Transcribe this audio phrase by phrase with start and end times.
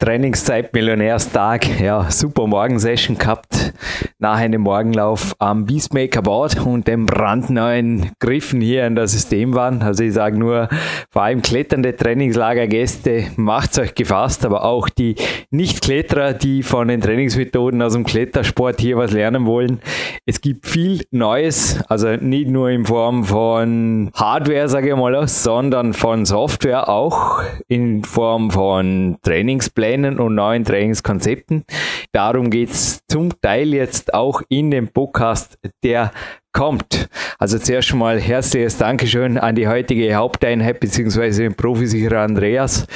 [0.00, 3.74] Trainingszeit Millionärstag, ja, super Morgensession gehabt
[4.18, 9.82] nach einem Morgenlauf am Beastmaker Board und dem brandneuen Griffen hier in das System waren.
[9.82, 10.70] Also ich sage nur,
[11.10, 15.16] vor allem kletternde Trainingslagergäste, macht's euch gefasst, aber auch die
[15.50, 19.80] Nicht-Kletterer, die von den Trainingsmethoden aus dem Klettersport hier was lernen wollen.
[20.24, 25.92] Es gibt viel Neues, also nicht nur in Form von Hardware, sage ich mal, sondern
[25.92, 31.64] von Software auch in Form von Trainingsplänen Plänen und neuen Trainingskonzepten.
[32.12, 36.12] Darum geht es zum Teil jetzt auch in dem Podcast, der
[36.52, 37.08] kommt.
[37.38, 41.30] Also zuerst mal herzliches Dankeschön an die heutige Haupteinheit bzw.
[41.30, 42.86] den Profisicherer Andreas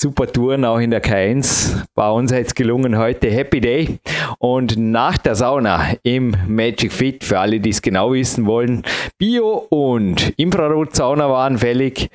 [0.00, 1.84] super Touren auch in der K1.
[1.94, 3.98] Bei uns hat es gelungen heute Happy Day.
[4.38, 8.82] Und nach der Sauna im Magic Fit, für alle, die es genau wissen wollen,
[9.18, 12.08] Bio- und Infrarot-Sauna waren fällig,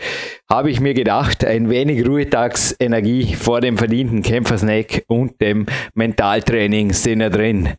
[0.50, 7.22] habe ich mir gedacht, ein wenig Ruhetagsenergie vor dem verdienten Kämpfersnack und dem Mentaltraining sind
[7.22, 7.70] ja drin.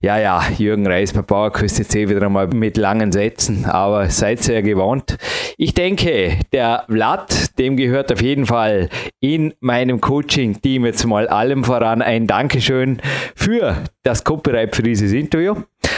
[0.00, 4.62] Ja, ja, Jürgen Reis bei Bauerküste C wieder einmal mit langen Sätzen, aber seid sehr
[4.62, 5.16] gewohnt.
[5.56, 8.88] Ich denke, der Vlad, dem gehört auf jeden Fall
[9.20, 13.00] in meinem Coaching-Team jetzt mal allem voran ein Dankeschön
[13.34, 15.54] für das Copyright für dieses Interview.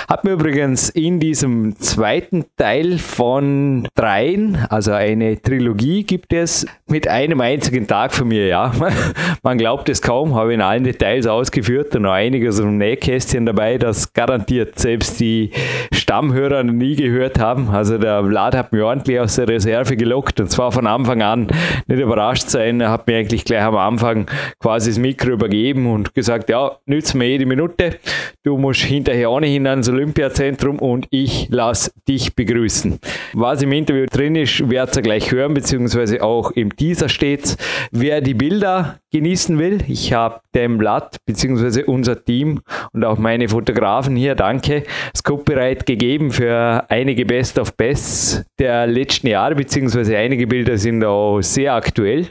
[0.09, 7.07] Hat mir übrigens in diesem zweiten Teil von dreien, also eine Trilogie gibt es, mit
[7.07, 8.73] einem einzigen Tag von mir, ja.
[9.43, 13.77] Man glaubt es kaum, habe in allen Details ausgeführt und noch einiges im Nähkästchen dabei,
[13.77, 15.51] das garantiert selbst die
[15.93, 17.69] Stammhörer nie gehört haben.
[17.69, 21.49] Also der Vlad hat mir ordentlich aus der Reserve gelockt und zwar von Anfang an
[21.87, 22.81] nicht überrascht sein.
[22.81, 24.25] Er hat mir eigentlich gleich am Anfang
[24.59, 27.99] quasi das Mikro übergeben und gesagt, ja, nützt mir jede Minute.
[28.43, 32.99] Du musst hinterher ohnehin ans Olympiazentrum und ich lasse dich begrüßen.
[33.33, 37.57] Was im Interview drin ist, werdet ihr gleich hören, beziehungsweise auch im Teaser steht.
[37.91, 42.61] Wer die Bilder genießen will, ich habe dem Blatt, beziehungsweise unser Team
[42.93, 48.87] und auch meine Fotografen hier, danke, das Copyright gegeben für einige Best of Bests der
[48.87, 52.29] letzten Jahre, beziehungsweise einige Bilder sind auch sehr aktuell.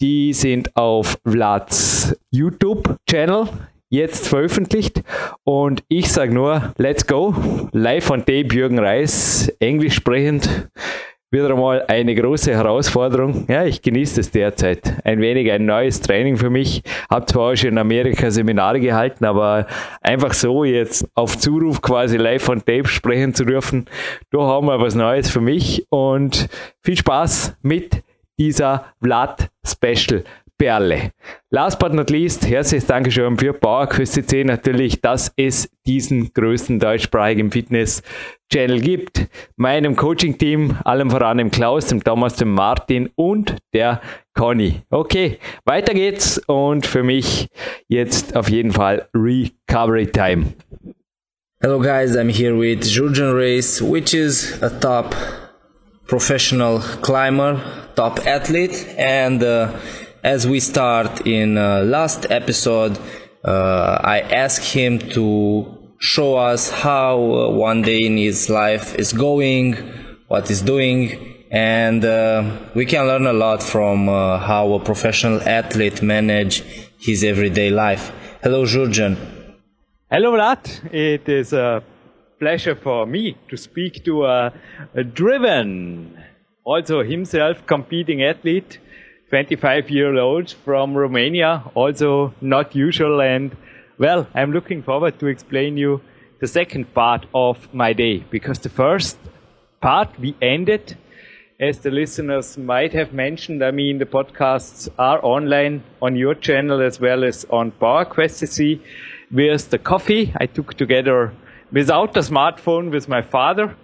[0.00, 3.48] Die sind auf Vlads YouTube-Channel
[3.90, 5.02] jetzt veröffentlicht.
[5.44, 7.34] Und ich sage nur, let's go.
[7.72, 10.70] Live von Tape Jürgen Reis, englisch sprechend.
[11.32, 13.44] Wieder einmal eine große Herausforderung.
[13.48, 14.94] Ja, ich genieße es derzeit.
[15.04, 16.82] Ein wenig ein neues Training für mich.
[17.08, 19.68] Habe zwar auch schon in Amerika Seminare gehalten, aber
[20.00, 23.84] einfach so jetzt auf Zuruf quasi live von Tape sprechen zu dürfen,
[24.32, 26.48] da haben wir was Neues für mich und
[26.82, 28.02] viel Spaß mit
[28.40, 30.24] dieser Vlad Special.
[30.60, 31.12] Perle.
[31.48, 37.50] Last but not least, herzliches Dankeschön für PowerQuest C natürlich, dass es diesen größten deutschsprachigen
[37.50, 39.26] Fitness-Channel gibt.
[39.56, 44.02] Meinem Coaching-Team, allem voran dem Klaus, dem Thomas, dem Martin und der
[44.34, 44.82] Conny.
[44.90, 47.48] Okay, weiter geht's und für mich
[47.88, 50.52] jetzt auf jeden Fall Recovery Time.
[51.62, 55.14] Hello guys, I'm here with Jurgen Race, which is a top
[56.06, 57.62] professional climber,
[57.96, 59.68] top athlete and uh,
[60.22, 62.98] as we start in uh, last episode,
[63.44, 69.12] uh, I asked him to show us how uh, one day in his life is
[69.12, 69.74] going,
[70.28, 75.40] what he's doing, and uh, we can learn a lot from uh, how a professional
[75.42, 76.62] athlete manage
[76.98, 78.12] his everyday life.
[78.42, 79.16] Hello, Jurgen.
[80.10, 80.92] Hello, Vlad.
[80.92, 81.82] It is a
[82.38, 84.52] pleasure for me to speak to a,
[84.94, 86.22] a driven,
[86.64, 88.78] also himself competing athlete
[89.30, 93.20] 25 year old from Romania, also not usual.
[93.22, 93.56] And
[93.96, 96.00] well, I'm looking forward to explain you
[96.40, 99.18] the second part of my day because the first
[99.80, 100.96] part we ended,
[101.60, 106.82] as the listeners might have mentioned, I mean, the podcasts are online on your channel
[106.82, 108.80] as well as on PowerQuest CC
[109.30, 111.32] with the coffee I took together
[111.70, 113.76] without the smartphone with my father.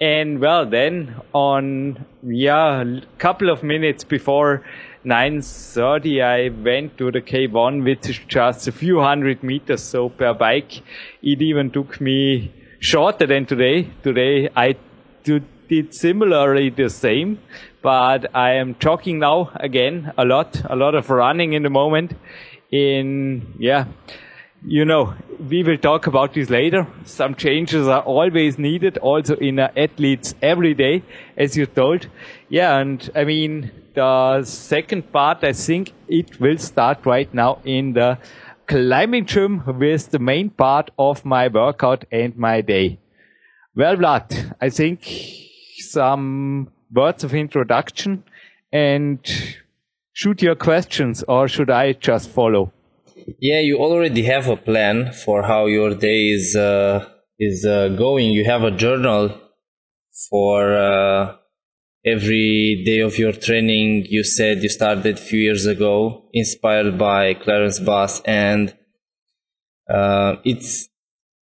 [0.00, 4.64] And well, then on, yeah, a couple of minutes before
[5.04, 10.32] 9.30 I went to the K1 which is just a few hundred meters so per
[10.34, 10.78] bike
[11.22, 13.90] it even took me shorter than today.
[14.02, 14.76] Today I
[15.22, 17.38] did similarly the same
[17.82, 22.16] but I am jogging now again a lot, a lot of running in the moment
[22.70, 23.84] in, yeah,
[24.66, 26.86] you know, we will talk about this later.
[27.04, 31.02] Some changes are always needed also in athletes every day,
[31.36, 32.08] as you told.
[32.48, 37.92] Yeah, and I mean, the second part, I think it will start right now in
[37.92, 38.18] the
[38.66, 42.98] climbing gym with the main part of my workout and my day.
[43.74, 45.04] Well, Vlad, I think
[45.78, 48.24] some words of introduction
[48.72, 49.18] and
[50.12, 52.72] shoot your questions or should I just follow?
[53.38, 57.08] Yeah, you already have a plan for how your day is uh,
[57.38, 58.30] is uh, going.
[58.30, 59.40] You have a journal
[60.28, 61.36] for uh,
[62.04, 64.06] every day of your training.
[64.08, 68.76] You said you started a few years ago, inspired by Clarence Bass, and
[69.88, 70.88] uh, it's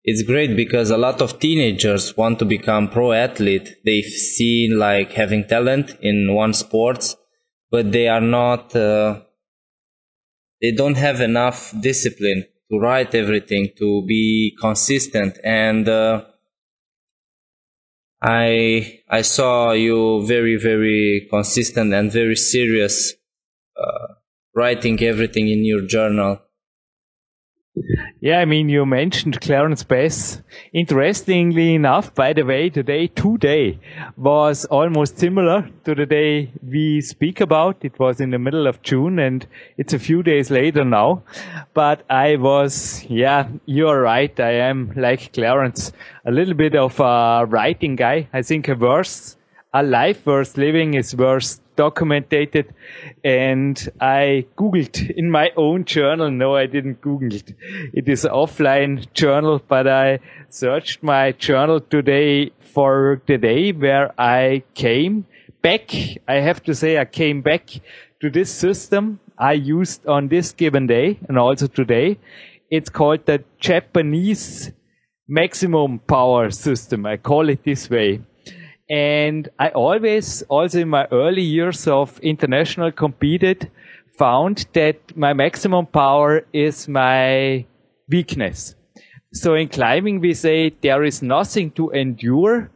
[0.04, 3.78] it's great because a lot of teenagers want to become pro athlete.
[3.84, 7.16] They've seen like having talent in one sports,
[7.72, 8.76] but they are not.
[8.76, 9.22] Uh,
[10.62, 16.24] they don't have enough discipline to write everything, to be consistent, and uh,
[18.26, 23.14] I I saw you very very consistent and very serious,
[23.78, 24.08] uh,
[24.56, 26.40] writing everything in your journal
[28.26, 30.42] yeah, I mean, you mentioned Clarence Bass.
[30.74, 33.78] Interestingly enough, by the way, today, today
[34.18, 37.86] was almost similar to the day we speak about.
[37.86, 39.46] It was in the middle of June and
[39.78, 41.22] it's a few days later now.
[41.76, 44.40] But I was, yeah, you're right.
[44.40, 45.92] I am like Clarence,
[46.26, 48.28] a little bit of a writing guy.
[48.34, 49.38] I think a verse,
[49.72, 52.74] a life worth living is worth documented
[53.24, 56.32] and I googled in my own journal.
[56.32, 57.54] No, I didn't Google it.
[57.94, 60.20] It is offline journal, but I
[60.50, 65.26] searched my journal today for the day where I came
[65.62, 65.92] back.
[66.28, 67.70] I have to say I came back
[68.22, 72.18] to this system I used on this given day and also today.
[72.72, 74.72] It's called the Japanese
[75.28, 77.06] maximum power system.
[77.06, 78.22] I call it this way.
[78.90, 83.72] And I always, also in my early years of international competed,
[84.18, 87.66] found that my maximum power is my
[88.10, 88.76] weakness.
[89.34, 92.70] So in climbing, we say there is nothing to endure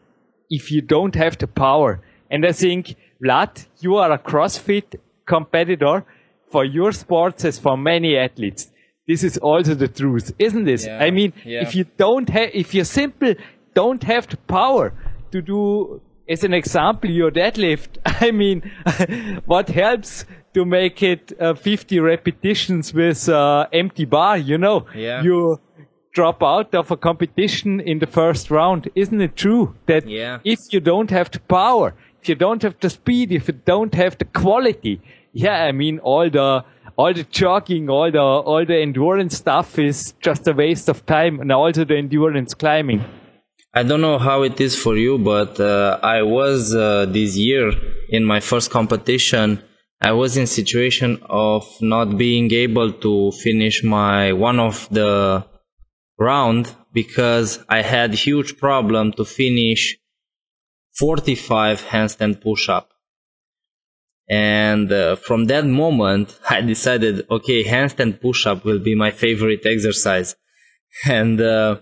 [0.49, 2.01] if you don't have the power.
[2.31, 4.95] And I think, Vlad, you are a CrossFit
[5.25, 6.05] competitor
[6.51, 8.71] for your sports as for many athletes.
[9.07, 10.85] This is also the truth, isn't this?
[10.85, 11.61] Yeah, I mean, yeah.
[11.61, 13.37] if you don't have, if you simply
[13.73, 14.93] don't have the power,
[15.31, 17.97] to do as an example your deadlift.
[18.05, 18.71] I mean,
[19.45, 24.37] what helps to make it uh, 50 repetitions with uh, empty bar?
[24.37, 25.23] You know, yeah.
[25.23, 25.59] you
[26.13, 28.89] drop out of a competition in the first round.
[28.95, 30.39] Isn't it true that yeah.
[30.43, 33.93] if you don't have the power, if you don't have the speed, if you don't
[33.93, 35.01] have the quality,
[35.33, 36.65] yeah, I mean, all the
[36.97, 41.39] all the jogging, all the all the endurance stuff is just a waste of time,
[41.39, 43.03] and also the endurance climbing.
[43.71, 47.71] I don't know how it is for you, but uh, I was uh, this year
[48.09, 49.61] in my first competition.
[50.01, 55.45] I was in situation of not being able to finish my one of the
[56.17, 59.97] round because I had huge problem to finish
[60.97, 62.89] 45 handstand push-up.
[64.27, 70.35] And uh, from that moment, I decided, okay, handstand push-up will be my favorite exercise.
[71.07, 71.81] And uh,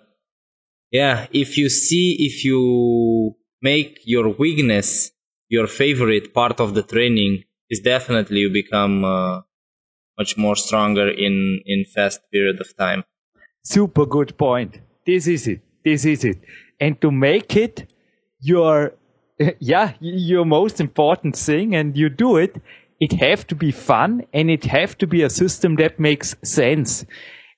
[0.91, 5.11] yeah, if you see, if you make your weakness
[5.49, 9.41] your favorite part of the training, is definitely you become uh,
[10.17, 13.03] much more stronger in in fast period of time.
[13.63, 14.79] Super good point.
[15.06, 15.61] This is it.
[15.83, 16.39] This is it.
[16.79, 17.89] And to make it
[18.39, 18.94] your
[19.59, 22.61] yeah your most important thing, and you do it,
[22.99, 27.06] it have to be fun and it have to be a system that makes sense.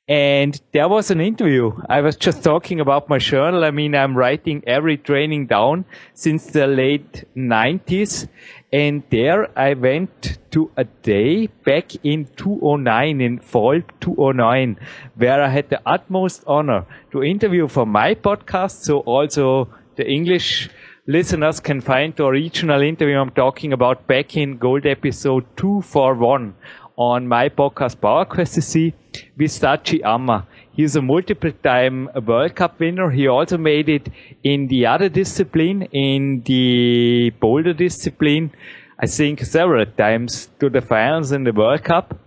[0.09, 1.71] And there was an interview.
[1.87, 3.63] I was just talking about my journal.
[3.63, 5.85] I mean, I'm writing every training down
[6.15, 8.27] since the late 90s.
[8.73, 14.79] And there I went to a day back in 2009, in fall 2009,
[15.15, 18.81] where I had the utmost honor to interview for my podcast.
[18.81, 20.71] So also the English
[21.05, 26.55] listeners can find the original interview I'm talking about back in Gold episode 241
[26.99, 28.93] on my podcast Power Quest CC
[29.37, 30.45] with Sachi Amma.
[30.73, 33.09] He's a multiple time World Cup winner.
[33.09, 34.09] He also made it
[34.43, 38.51] in the other discipline, in the boulder discipline,
[38.99, 42.17] I think several times to the finals in the World Cup.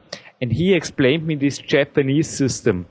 [0.41, 2.87] And he explained me this Japanese system.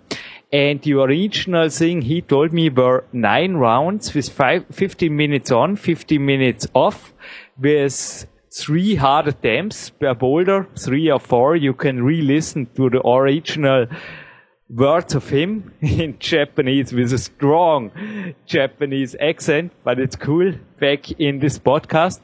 [0.53, 5.77] And the original thing he told me were nine rounds with five, 15 minutes on,
[5.77, 7.11] 15 minutes off
[7.57, 11.55] with three hard attempts per boulder, three or four.
[11.55, 13.87] You can re-listen to the original
[14.69, 17.91] words of him in Japanese with a strong
[18.45, 22.19] Japanese accent, but it's cool back in this podcast.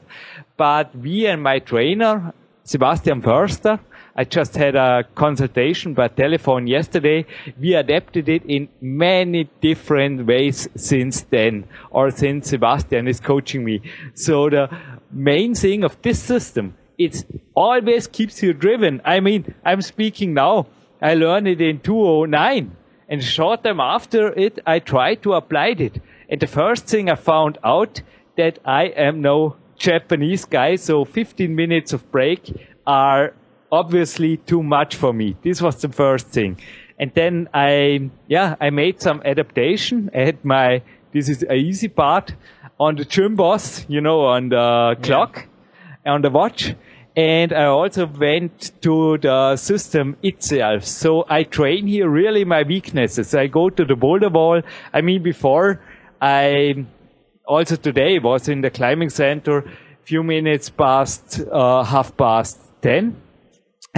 [0.56, 2.32] But we and my trainer
[2.64, 3.78] Sebastian Förster.
[4.18, 7.24] I just had a consultation by telephone yesterday.
[7.56, 13.80] We adapted it in many different ways since then, or since Sebastian is coaching me.
[14.14, 14.76] So the
[15.12, 19.00] main thing of this system, it always keeps you driven.
[19.04, 20.66] I mean, I'm speaking now.
[21.00, 22.76] I learned it in 2009
[23.08, 26.02] and short time after it, I tried to apply it.
[26.28, 28.02] And the first thing I found out
[28.36, 32.52] that I am no Japanese guy, so 15 minutes of break
[32.84, 33.32] are
[33.70, 35.36] obviously too much for me.
[35.42, 36.58] This was the first thing.
[36.98, 40.10] And then I, yeah, I made some adaptation.
[40.14, 40.82] I had my,
[41.12, 42.34] this is an easy part
[42.80, 45.06] on the Gymboss, you know, on the yeah.
[45.06, 45.46] clock,
[46.04, 46.74] on the watch.
[47.16, 50.84] And I also went to the system itself.
[50.84, 53.34] So I train here really my weaknesses.
[53.34, 54.62] I go to the boulder wall.
[54.92, 55.80] I mean, before
[56.20, 56.86] I
[57.44, 59.64] also today was in the climbing center,
[60.04, 63.16] few minutes past, uh, half past 10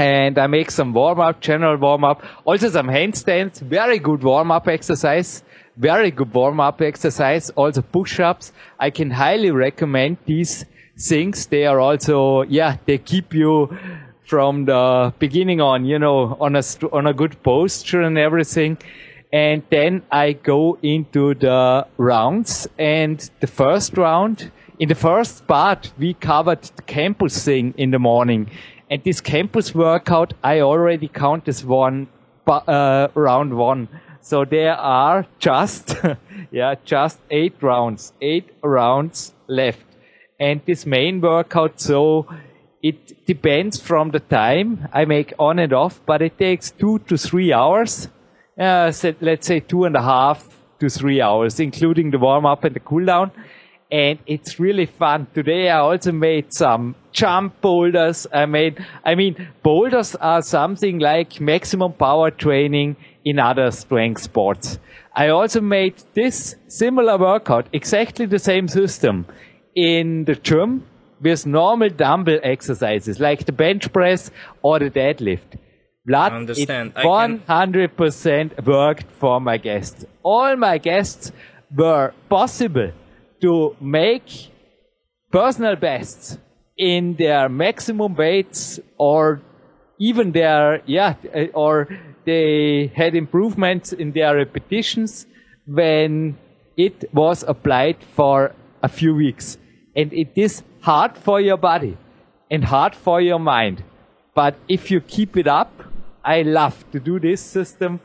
[0.00, 4.50] and I make some warm up, general warm up, also some handstands, very good warm
[4.50, 5.42] up exercise,
[5.76, 8.52] very good warm up exercise, also push ups.
[8.78, 10.64] I can highly recommend these
[10.99, 11.47] things.
[11.47, 13.76] They are also, yeah, they keep you
[14.25, 18.78] from the beginning on, you know, on a, on a good posture and everything.
[19.30, 25.92] And then I go into the rounds and the first round, in the first part,
[25.99, 28.50] we covered the campus thing in the morning
[28.90, 32.09] and this campus workout, I already count as one,
[32.49, 33.88] uh, round one.
[34.20, 35.97] So there are just,
[36.50, 39.87] yeah, just eight rounds, eight rounds left.
[40.40, 42.26] And this main workout, so
[42.82, 47.16] it depends from the time I make on and off, but it takes two to
[47.16, 48.09] three hours.
[48.59, 50.49] Uh, so let's say two and a half
[50.80, 53.30] to three hours, including the warm up and the cool down
[53.90, 55.26] and it's really fun.
[55.35, 58.26] Today I also made some jump boulders.
[58.32, 64.78] I made, I mean, boulders are something like maximum power training in other strength sports.
[65.14, 69.26] I also made this similar workout, exactly the same system
[69.75, 70.85] in the gym
[71.20, 74.30] with normal dumbbell exercises like the bench press
[74.62, 75.59] or the deadlift.
[76.09, 76.92] Vlad, I understand.
[76.97, 80.04] it 100% worked for my guests.
[80.23, 81.32] All my guests
[81.76, 82.92] were possible
[83.40, 84.50] to make
[85.30, 86.38] personal bests
[86.76, 89.40] in their maximum weights or
[89.99, 91.88] even their, yeah, eh, or
[92.25, 95.26] they had improvements in their repetitions
[95.66, 96.38] when
[96.76, 99.59] it was applied for a few weeks.
[99.94, 101.99] And it is hard for your body
[102.50, 103.85] and hard for your mind.
[104.35, 105.85] But if you keep it up,
[106.25, 108.00] I love to do this system.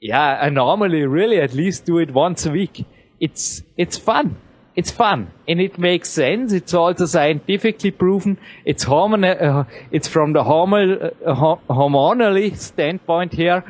[0.00, 2.84] Yeah, I normally really at least do it once a week.
[3.18, 4.36] It's, it's fun
[4.74, 6.52] it's fun and it makes sense.
[6.52, 8.38] It's also scientifically proven.
[8.64, 13.64] It's hormonal, uh, it's from the hormonal, uh, hormonally standpoint here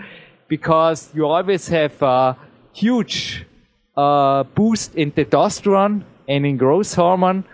[0.49, 2.37] because you always have a
[2.73, 3.44] huge
[3.97, 7.44] uh, boost in testosterone and in growth hormone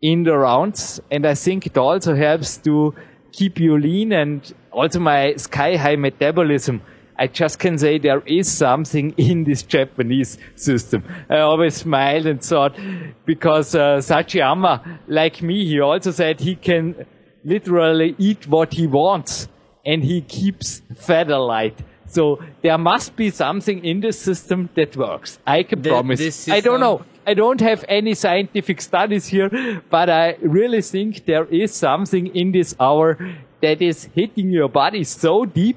[0.00, 1.00] in the rounds.
[1.10, 2.94] And I think it also helps to
[3.32, 6.80] keep you lean and also my sky high metabolism
[7.18, 11.02] I just can say there is something in this Japanese system.
[11.28, 12.78] I always smiled and thought,
[13.26, 17.06] because uh, Sachi Amma, like me, he also said he can
[17.44, 19.48] literally eat what he wants
[19.84, 21.78] and he keeps feather light.
[22.06, 25.38] So there must be something in the system that works.
[25.46, 26.48] I can the, promise.
[26.48, 27.04] I don't know.
[27.26, 32.52] I don't have any scientific studies here, but I really think there is something in
[32.52, 33.18] this hour
[33.60, 35.76] that is hitting your body so deep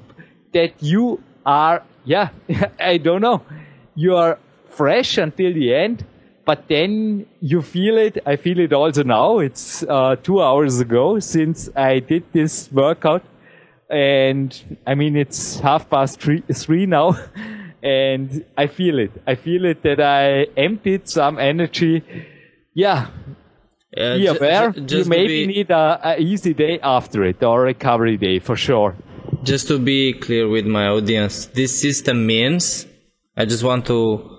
[0.54, 2.28] that you are, yeah,
[2.80, 3.42] I don't know.
[3.94, 4.38] You are
[4.70, 6.04] fresh until the end,
[6.44, 8.18] but then you feel it.
[8.26, 9.38] I feel it also now.
[9.38, 13.22] It's uh, two hours ago since I did this workout.
[13.90, 17.16] And I mean, it's half past three, three now.
[17.82, 19.12] and I feel it.
[19.26, 22.02] I feel it that I emptied some energy.
[22.74, 23.08] Yeah.
[23.94, 24.72] Uh, be aware.
[24.74, 25.52] you maybe be...
[25.52, 28.96] need a, a easy day after it or recovery day for sure
[29.42, 32.86] just to be clear with my audience, this system means,
[33.36, 34.38] I just want to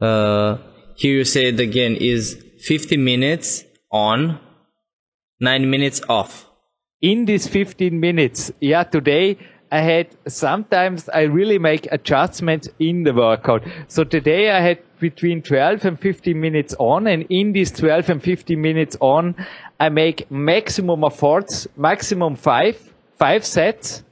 [0.00, 0.58] uh,
[0.96, 4.38] hear you say it again, is 50 minutes on,
[5.40, 6.48] 9 minutes off.
[7.00, 9.38] In these 15 minutes, yeah, today
[9.70, 13.64] I had sometimes I really make adjustments in the workout.
[13.88, 18.22] So today I had between 12 and 15 minutes on, and in these 12 and
[18.22, 19.34] 15 minutes on,
[19.80, 24.03] I make maximum efforts, maximum five, five sets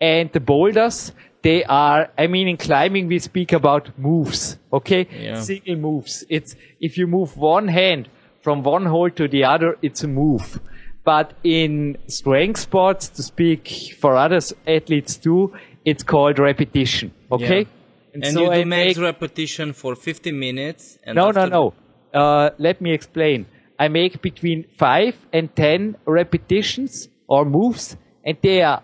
[0.00, 5.06] and the boulders, they are, I mean, in climbing, we speak about moves, okay?
[5.10, 5.40] Yeah.
[5.40, 6.24] Single moves.
[6.28, 8.08] It's, if you move one hand
[8.42, 10.60] from one hole to the other, it's a move.
[11.04, 15.54] But in strength sports, to speak for other athletes too,
[15.84, 17.12] it's called repetition.
[17.32, 17.60] Okay.
[17.60, 17.66] Yeah.
[18.12, 18.98] And, so you do I make...
[18.98, 20.98] repetition for 50 minutes.
[21.06, 21.46] no, after...
[21.46, 21.74] no,
[22.12, 22.20] no.
[22.20, 23.46] Uh, let me explain.
[23.78, 28.82] I make between five and 10 repetitions or moves and they are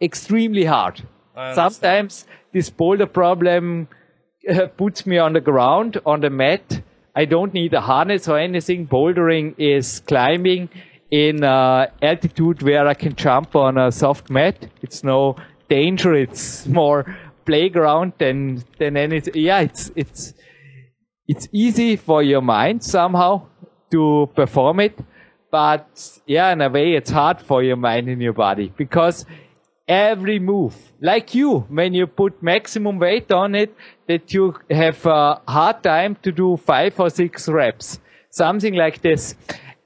[0.00, 1.02] extremely hard.
[1.54, 3.88] Sometimes this boulder problem
[4.48, 6.82] uh, puts me on the ground, on the mat.
[7.14, 8.86] I don't need a harness or anything.
[8.86, 10.68] Bouldering is climbing
[11.10, 14.68] in uh, altitude where I can jump on a soft mat.
[14.82, 15.36] It's no
[15.68, 16.14] danger.
[16.14, 17.16] It's more
[17.46, 19.34] playground than than anything.
[19.36, 20.34] Yeah, it's it's
[21.26, 23.46] it's easy for your mind somehow
[23.90, 24.98] to perform it,
[25.50, 29.26] but yeah, in a way, it's hard for your mind and your body because
[29.90, 33.74] every move, like you, when you put maximum weight on it,
[34.06, 37.98] that you have a hard time to do five or six reps,
[38.30, 39.34] something like this.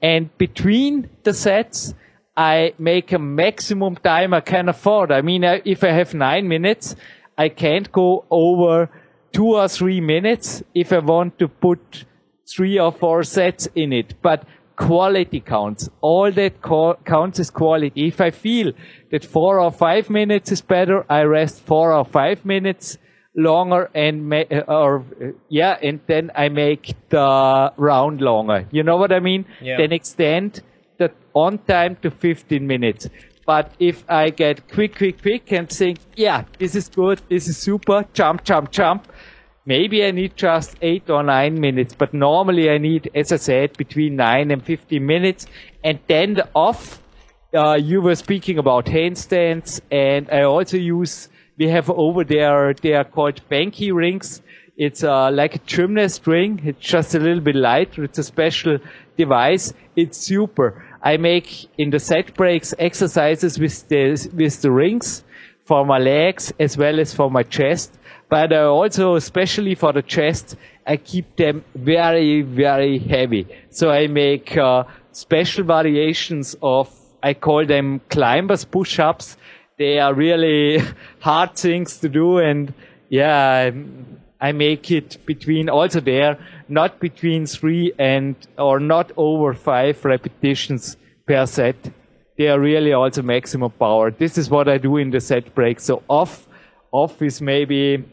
[0.03, 1.95] And between the sets,
[2.37, 5.11] I make a maximum time I can afford.
[5.11, 6.95] I mean, if I have nine minutes,
[7.35, 8.89] I can't go over
[9.33, 12.05] two or three minutes if I want to put
[12.47, 14.21] three or four sets in it.
[14.21, 14.45] But
[14.75, 15.89] quality counts.
[16.01, 18.07] All that co- counts is quality.
[18.07, 18.73] If I feel
[19.11, 22.97] that four or five minutes is better, I rest four or five minutes
[23.35, 28.67] longer and ma- uh, or uh, yeah, and then I make the round longer.
[28.71, 29.45] You know what I mean?
[29.61, 29.77] Yeah.
[29.77, 30.61] Then extend
[30.97, 33.09] the on time to 15 minutes.
[33.45, 37.57] But if I get quick, quick, quick and think, yeah, this is good, this is
[37.57, 39.07] super, jump, jump, jump,
[39.65, 43.77] maybe I need just eight or nine minutes, but normally I need, as I said,
[43.77, 45.47] between nine and 15 minutes.
[45.83, 47.01] And then the off,
[47.53, 52.93] uh, you were speaking about handstands and I also use, we have over there, they
[52.93, 54.41] are called Banky rings.
[54.77, 56.61] It's uh, like a gymnast ring.
[56.65, 58.03] It's just a little bit lighter.
[58.03, 58.77] It's a special
[59.17, 59.73] device.
[59.95, 60.85] It's super.
[61.01, 65.23] I make in the set breaks exercises with the, with the rings
[65.63, 67.97] for my legs as well as for my chest.
[68.29, 70.55] But uh, also, especially for the chest,
[70.87, 73.47] I keep them very, very heavy.
[73.69, 76.89] So I make uh, special variations of,
[77.21, 79.37] I call them climbers push-ups.
[79.77, 80.81] They are really
[81.19, 82.39] hard things to do.
[82.39, 82.73] And
[83.09, 83.71] yeah,
[84.41, 90.97] I make it between also there, not between three and, or not over five repetitions
[91.25, 91.75] per set.
[92.37, 94.11] They are really also maximum power.
[94.11, 95.79] This is what I do in the set break.
[95.79, 96.47] So off,
[96.91, 98.03] off is maybe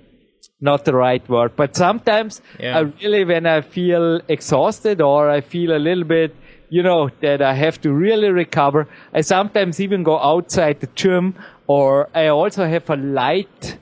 [0.62, 2.78] not the right word, but sometimes yeah.
[2.78, 6.34] I really, when I feel exhausted or I feel a little bit,
[6.70, 11.34] you know, that I have to really recover, I sometimes even go outside the gym
[11.66, 13.78] or I also have a light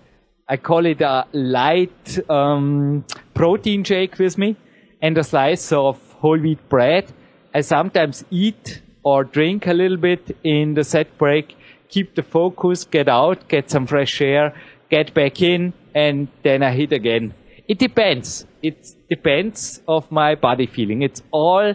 [0.51, 4.57] I call it a light um, protein shake with me
[5.01, 7.12] and a slice of whole wheat bread.
[7.55, 11.57] I sometimes eat or drink a little bit in the set break,
[11.88, 14.53] keep the focus, get out, get some fresh air,
[14.90, 17.35] get back in, and then I hit again.
[17.68, 18.46] It depends.
[18.62, 21.03] It depends of my body feeling.
[21.03, 21.74] It's all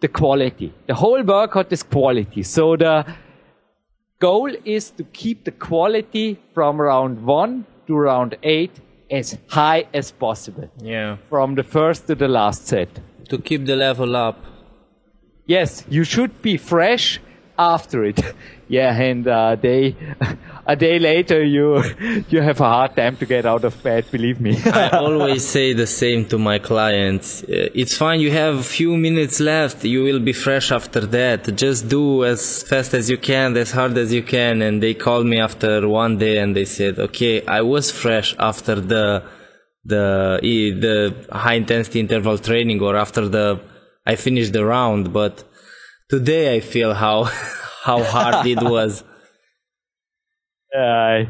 [0.00, 0.72] the quality.
[0.86, 2.42] The whole workout is quality.
[2.42, 3.04] So the
[4.20, 8.72] goal is to keep the quality from round one to round eight
[9.10, 10.70] as high as possible.
[10.80, 11.16] Yeah.
[11.28, 12.88] From the first to the last set.
[13.28, 14.44] To keep the level up.
[15.46, 17.20] Yes, you should be fresh
[17.58, 18.20] after it.
[18.68, 19.96] yeah, and uh, they,
[20.66, 21.82] a day later, you
[22.28, 24.10] you have a hard time to get out of bed.
[24.10, 24.58] Believe me.
[24.64, 27.42] I always say the same to my clients.
[27.44, 28.20] Uh, it's fine.
[28.20, 29.84] You have a few minutes left.
[29.84, 31.54] You will be fresh after that.
[31.54, 34.62] Just do as fast as you can, as hard as you can.
[34.62, 38.74] And they called me after one day and they said, "Okay, I was fresh after
[38.80, 39.22] the
[39.84, 43.60] the the high intensity interval training or after the
[44.04, 45.44] I finished the round, but."
[46.08, 47.28] today I feel how
[47.86, 49.04] how hard it was.
[50.76, 51.24] Uh,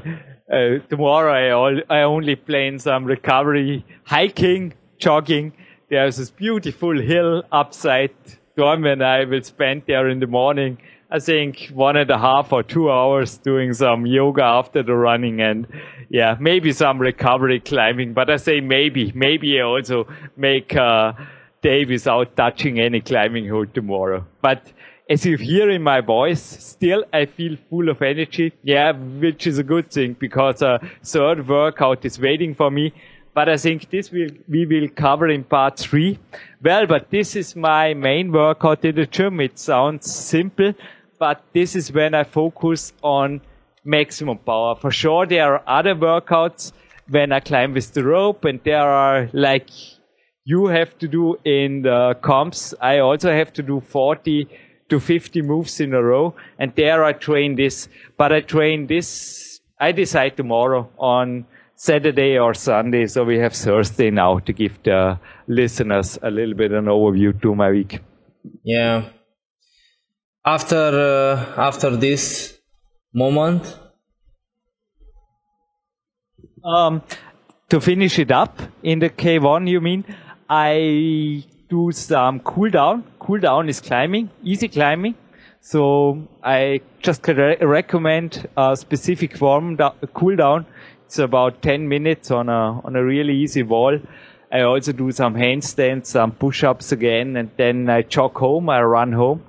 [0.50, 5.52] uh, tomorrow I, all, I only plan some recovery, hiking, jogging.
[5.90, 8.14] There's this beautiful hill upside
[8.56, 10.78] Dorm and I will spend there in the morning.
[11.10, 15.40] I think one and a half or two hours doing some yoga after the running
[15.40, 15.66] and
[16.08, 18.14] yeah, maybe some recovery climbing.
[18.14, 21.14] But I say maybe, maybe I also make a
[21.62, 24.26] day without touching any climbing hold tomorrow.
[24.40, 24.72] But
[25.08, 28.52] as you hear in my voice, still I feel full of energy.
[28.62, 32.92] Yeah, which is a good thing because a third workout is waiting for me.
[33.32, 36.18] But I think this will, we will cover in part three.
[36.62, 39.40] Well, but this is my main workout in the gym.
[39.40, 40.72] It sounds simple,
[41.18, 43.42] but this is when I focus on
[43.84, 44.74] maximum power.
[44.74, 46.72] For sure, there are other workouts
[47.08, 49.68] when I climb with the rope and there are like
[50.44, 52.74] you have to do in the comps.
[52.80, 54.48] I also have to do 40
[54.88, 56.34] to 50 moves in a row.
[56.58, 62.54] And there I train this, but I train this, I decide tomorrow on Saturday or
[62.54, 63.06] Sunday.
[63.06, 67.54] So we have Thursday now to give the listeners a little bit an overview to
[67.54, 68.00] my week.
[68.62, 69.10] Yeah.
[70.44, 72.56] After, uh, after this
[73.12, 73.78] moment,
[76.64, 77.02] um,
[77.68, 80.04] to finish it up in the K1, you mean?
[80.48, 82.70] I do some cool
[83.26, 83.40] down.
[83.40, 85.14] Cool down is climbing, easy climbing.
[85.60, 90.66] So I just re- recommend a specific warm da- cool down.
[91.06, 93.98] It's about 10 minutes on a, on a really easy wall.
[94.52, 99.12] I also do some handstands, some push-ups again, and then I jog home, I run
[99.12, 99.42] home.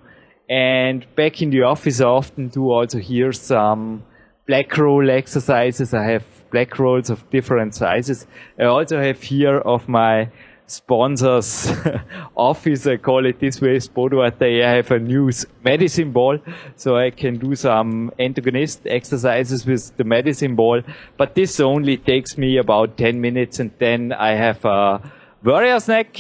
[0.50, 4.04] And back in the office, I often do also here some
[4.48, 5.94] black roll exercises.
[5.94, 8.26] I have black rolls of different sizes.
[8.60, 10.30] I also have here of my
[10.68, 11.72] sponsors
[12.36, 15.32] office, I call it this way, Spodwarte, I have a new
[15.64, 16.40] medicine ball,
[16.76, 20.82] so I can do some antagonist exercises with the medicine ball,
[21.16, 25.02] but this only takes me about 10 minutes and then I have a
[25.44, 26.18] warrior snack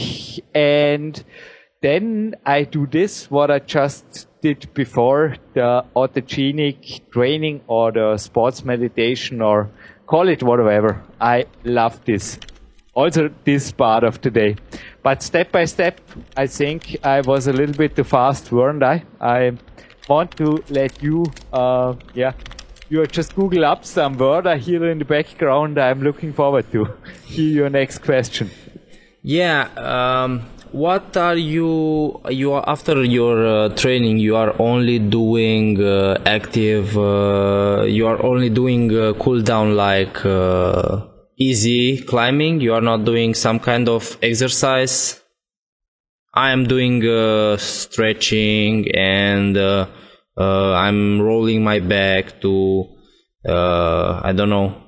[0.55, 1.23] and
[1.81, 8.63] then I do this, what I just did before, the autogenic training or the sports
[8.63, 9.69] meditation or
[10.07, 11.03] call it whatever.
[11.19, 12.39] I love this.
[12.97, 14.55] Also, this part of the day.
[15.03, 16.01] But step by step,
[16.35, 19.03] I think I was a little bit too fast, weren't I?
[19.21, 19.51] I
[20.09, 22.31] want to let you, uh, yeah,
[22.89, 25.77] you just Google up some word I hear in the background.
[25.77, 26.87] I'm looking forward to
[27.25, 28.49] hear your next question.
[29.21, 29.69] Yeah.
[29.77, 36.17] Um, what are you you are after your uh, training you are only doing uh,
[36.25, 40.99] active uh, you are only doing uh, cool down like uh,
[41.37, 42.61] easy climbing.
[42.61, 45.21] You are not doing some kind of exercise.
[46.33, 49.57] I am doing uh, stretching and
[50.39, 52.85] i'm rolling my back to
[53.43, 54.87] i don't know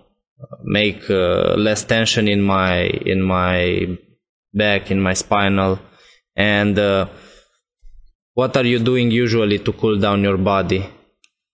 [0.64, 3.88] make less tension in my in my
[4.54, 5.80] back in my spinal.
[6.36, 7.08] And uh,
[8.34, 10.86] what are you doing usually to cool down your body?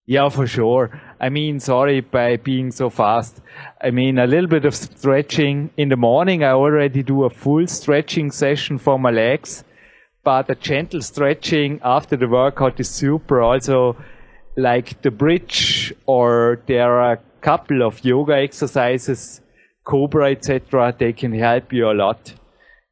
[0.05, 3.41] Yeah for sure i mean sorry by being so fast.
[3.81, 5.71] I mean a little bit of stretching.
[5.75, 9.63] In the morning i already do a full stretching session for my legs
[10.23, 13.41] but a gentle stretching after the workout is super.
[13.41, 13.95] Also
[14.57, 19.41] like the bridge or there are a couple of yoga exercises
[19.83, 22.33] cobra etc they can help you a lot.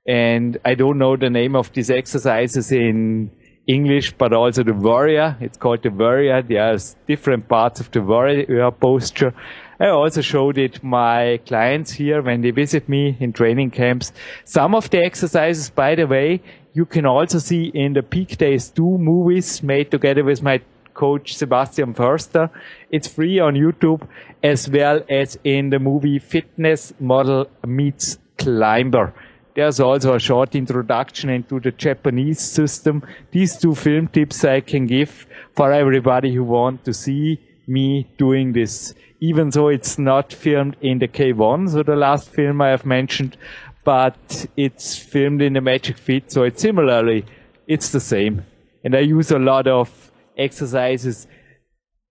[0.07, 3.31] And I don't know the name of these exercises in
[3.67, 5.37] English, but also the warrior.
[5.39, 6.41] It's called the warrior.
[6.41, 9.33] There's different parts of the warrior posture.
[9.79, 14.11] I also showed it my clients here when they visit me in training camps.
[14.43, 16.41] Some of the exercises, by the way,
[16.73, 20.61] you can also see in the Peak Days 2 movies made together with my
[20.93, 22.49] coach Sebastian Förster.
[22.91, 24.07] It's free on YouTube
[24.43, 29.13] as well as in the movie Fitness Model Meets Climber.
[29.55, 33.03] There's also a short introduction into the Japanese system.
[33.31, 38.53] These two film tips I can give for everybody who want to see me doing
[38.53, 38.95] this.
[39.19, 43.37] Even though it's not filmed in the K1, so the last film I have mentioned,
[43.83, 47.25] but it's filmed in the Magic Fit, so it's similarly,
[47.67, 48.45] it's the same.
[48.83, 51.27] And I use a lot of exercises.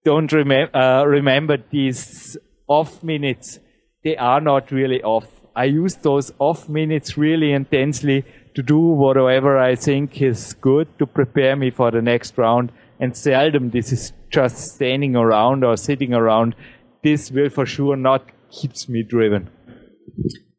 [0.04, 3.58] Don't remem- uh, remember these off minutes.
[4.04, 9.58] They are not really off I use those off minutes really intensely to do whatever
[9.58, 12.72] I think is good to prepare me for the next round.
[13.00, 16.54] And seldom this is just standing around or sitting around.
[17.02, 19.50] This will for sure not keeps me driven.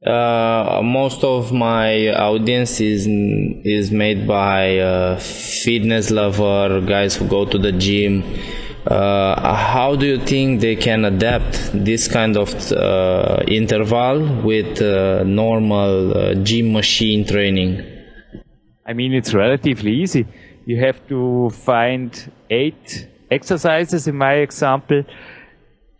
[0.06, 7.45] Uh, most of my audience is is made by uh, fitness lover guys who go
[7.45, 8.21] to the gym
[8.88, 15.24] uh, how do you think they can adapt this kind of uh, interval with uh,
[15.24, 17.82] normal uh, gym machine training?
[18.86, 20.26] I mean, it's relatively easy.
[20.65, 25.04] You have to find eight exercises in my example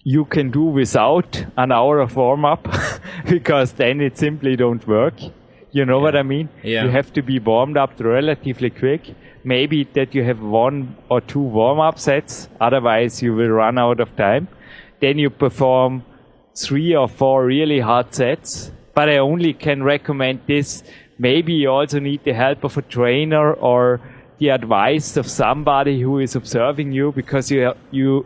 [0.04, 2.68] you can do without an hour of warm up
[3.30, 5.14] because then it simply don't work.
[5.72, 6.04] You know yeah.
[6.04, 6.50] what I mean?
[6.62, 6.84] Yeah.
[6.84, 11.42] You have to be warmed up relatively quick maybe that you have one or two
[11.42, 14.48] warm up sets, otherwise you will run out of time.
[15.00, 16.04] Then you perform
[16.56, 20.84] three or four really hard sets, but I only can recommend this.
[21.18, 24.02] Maybe you also need the help of a trainer or
[24.38, 28.26] the advice of somebody who is observing you because you, you,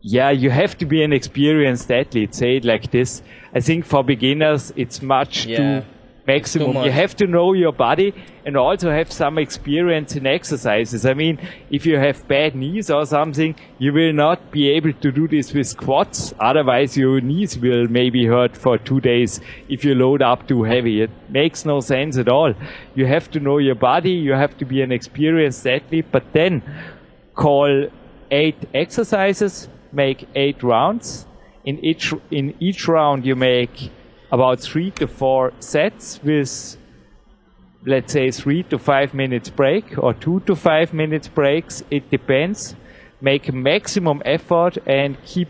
[0.00, 3.22] yeah, you have to be an experienced athlete, say it like this.
[3.54, 5.56] I think for beginners, it's much yeah.
[5.56, 5.86] too
[6.28, 6.84] maximum.
[6.84, 8.08] You have to know your body
[8.44, 11.06] and also have some experience in exercises.
[11.12, 11.38] I mean,
[11.70, 15.52] if you have bad knees or something, you will not be able to do this
[15.52, 16.32] with squats.
[16.38, 21.02] Otherwise, your knees will maybe hurt for two days if you load up too heavy.
[21.02, 22.54] It makes no sense at all.
[22.94, 24.16] You have to know your body.
[24.28, 26.62] You have to be an experienced athlete, but then
[27.34, 27.88] call
[28.30, 31.26] eight exercises, make eight rounds.
[31.64, 33.90] In each, in each round, you make
[34.30, 36.76] about three to four sets with
[37.86, 41.82] let's say three to five minutes break or two to five minutes breaks.
[41.90, 42.74] It depends.
[43.20, 45.48] Make maximum effort and keep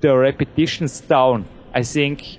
[0.00, 1.44] the repetitions down.
[1.74, 2.38] I think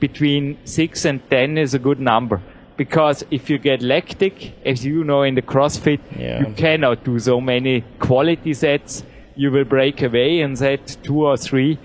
[0.00, 2.40] between six and ten is a good number
[2.76, 6.38] because if you get lactic as you know in the crossfit yeah.
[6.38, 9.04] you cannot do so many quality sets.
[9.34, 11.78] You will break away and set two or three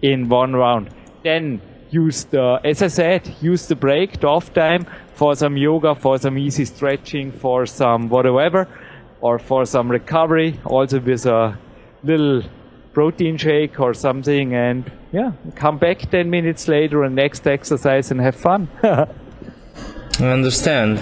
[0.00, 0.90] in one round.
[1.22, 1.60] Then
[1.94, 6.18] use the, as I said, use the break, the off time for some yoga, for
[6.18, 8.66] some easy stretching, for some whatever,
[9.20, 11.56] or for some recovery, also with a
[12.02, 12.42] little
[12.92, 18.20] protein shake or something, and yeah, come back 10 minutes later and next exercise and
[18.20, 18.68] have fun.
[18.82, 19.06] I
[20.24, 20.98] understand.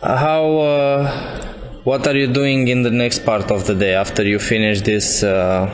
[0.00, 1.46] How, uh,
[1.84, 5.22] what are you doing in the next part of the day after you finish this,
[5.22, 5.68] uh,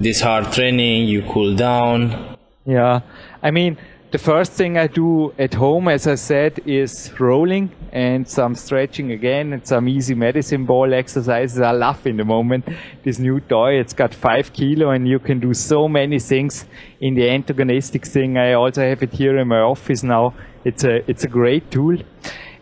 [0.00, 1.06] this hard training?
[1.06, 2.27] You cool down.
[2.68, 3.00] Yeah,
[3.42, 3.78] I mean,
[4.10, 9.10] the first thing I do at home, as I said, is rolling and some stretching
[9.12, 11.62] again and some easy medicine ball exercises.
[11.62, 12.68] I love in the moment
[13.02, 13.80] this new toy.
[13.80, 16.66] It's got five kilo and you can do so many things
[17.00, 18.36] in the antagonistic thing.
[18.36, 20.34] I also have it here in my office now.
[20.62, 21.96] It's a, it's a great tool.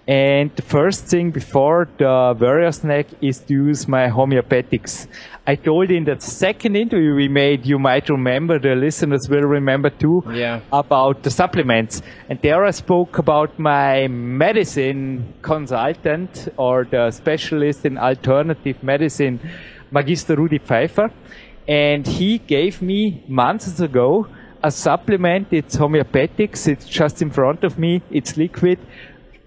[0.06, 5.08] And the first thing before the warrior snack is to use my homeopathics.
[5.48, 9.90] I told in the second interview we made, you might remember, the listeners will remember
[9.90, 10.60] too, yeah.
[10.72, 12.02] about the supplements.
[12.28, 19.38] And there I spoke about my medicine consultant or the specialist in alternative medicine,
[19.92, 21.12] Magister Rudi Pfeiffer.
[21.68, 24.26] And he gave me months ago
[24.64, 25.52] a supplement.
[25.52, 26.66] It's homeopathics.
[26.66, 28.02] It's just in front of me.
[28.10, 28.80] It's liquid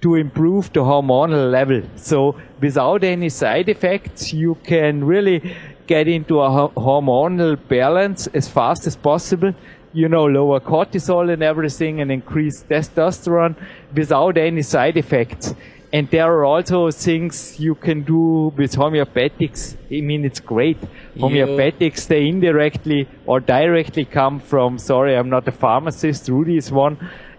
[0.02, 1.82] to improve the hormonal level.
[1.96, 5.54] So without any side effects, you can really
[5.90, 6.50] get into a
[6.88, 9.52] hormonal balance as fast as possible.
[9.92, 13.56] You know, lower cortisol and everything and increase testosterone
[13.96, 15.56] without any side effects.
[15.92, 19.76] And there are also things you can do with homeopathics.
[19.92, 20.78] I mean, it's great.
[21.18, 26.96] Homeopathics, they indirectly or directly come from, sorry, I'm not a pharmacist, Rudi is one,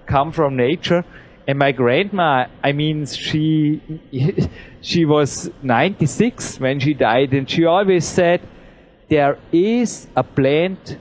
[0.06, 1.04] come from nature
[1.50, 3.80] and my grandma, I mean, she,
[4.80, 8.40] she was 96 when she died and she always said,
[9.08, 10.96] there is a plant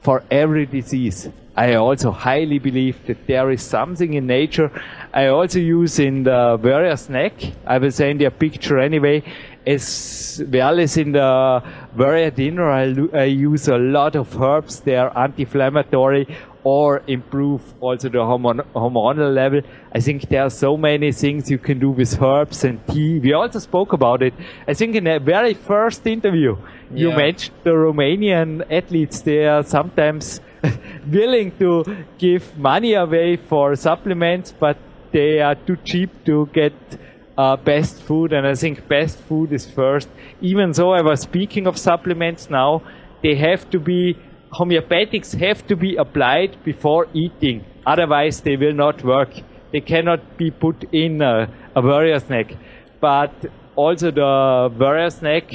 [0.00, 1.28] for every disease.
[1.56, 4.70] I also highly believe that there is something in nature.
[5.12, 7.32] I also use in the warrior snack,
[7.64, 9.22] I will send you a picture anyway,
[9.64, 11.62] as well as in the
[11.96, 14.80] warrior dinner, I, I use a lot of herbs.
[14.80, 16.26] They are anti-inflammatory
[16.64, 19.60] or improve also the hormon- hormonal level.
[19.92, 23.18] I think there are so many things you can do with herbs and tea.
[23.18, 24.32] We also spoke about it.
[24.66, 26.56] I think in the very first interview,
[26.90, 27.16] you yeah.
[27.16, 29.20] mentioned the Romanian athletes.
[29.20, 30.40] They are sometimes
[31.06, 31.84] willing to
[32.16, 34.78] give money away for supplements, but
[35.12, 36.72] they are too cheap to get
[37.36, 38.32] uh, best food.
[38.32, 40.08] And I think best food is first.
[40.40, 42.82] Even though I was speaking of supplements now,
[43.22, 44.16] they have to be
[44.58, 47.64] homeopathics have to be applied before eating.
[47.86, 49.30] Otherwise, they will not work.
[49.72, 52.54] They cannot be put in a, a warrior snack.
[53.00, 53.32] But
[53.76, 55.52] also the warrior snack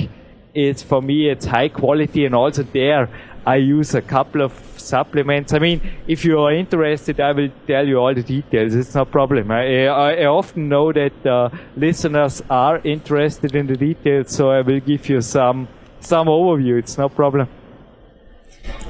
[0.54, 3.10] is for me, it's high quality and also there
[3.46, 5.54] I use a couple of supplements.
[5.54, 8.76] I mean, if you are interested, I will tell you all the details.
[8.76, 9.50] It's no problem.
[9.52, 14.62] I, I, I often know that uh, listeners are interested in the details, so I
[14.62, 15.68] will give you some
[16.00, 16.78] some overview.
[16.80, 17.48] It's no problem.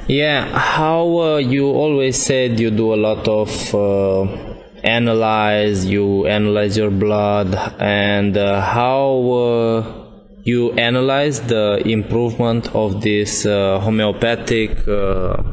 [0.09, 4.23] Yeah, how uh, you always said you do a lot of uh,
[4.83, 10.09] analyze, you analyze your blood, and uh, how uh,
[10.43, 15.43] you analyze the improvement of this uh, homeopathic uh,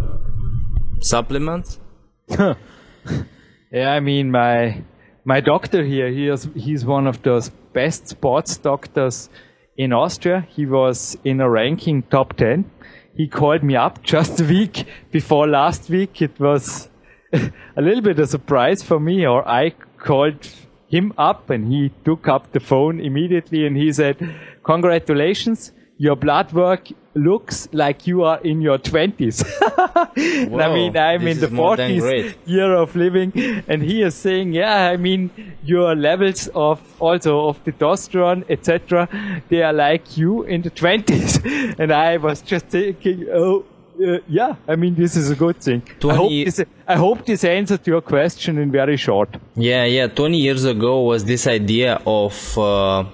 [1.01, 1.79] supplements?
[2.29, 4.83] yeah, I mean my
[5.25, 9.29] my doctor here, he is he's one of those best sports doctors
[9.77, 10.47] in Austria.
[10.49, 12.71] He was in a ranking top ten
[13.17, 16.21] he called me up just a week before last week.
[16.21, 16.89] It was
[17.33, 20.49] a little bit a surprise for me, or I called
[20.89, 24.17] him up and he took up the phone immediately and he said,
[24.63, 29.43] congratulations, your blood work looks like you are in your 20s.
[30.61, 33.33] I mean, I'm in the 40s year of living,
[33.67, 35.31] and he is saying, yeah, I mean,
[35.65, 39.09] your levels of also of testosterone, etc.,
[39.49, 41.77] they are like you in the 20s.
[41.79, 43.65] and I was just thinking, oh,
[44.05, 45.83] uh, yeah, I mean, this is a good thing.
[46.01, 49.37] 20, I, hope this, I hope this answered your question in very short.
[49.55, 50.07] Yeah, yeah.
[50.07, 53.05] 20 years ago was this idea of uh,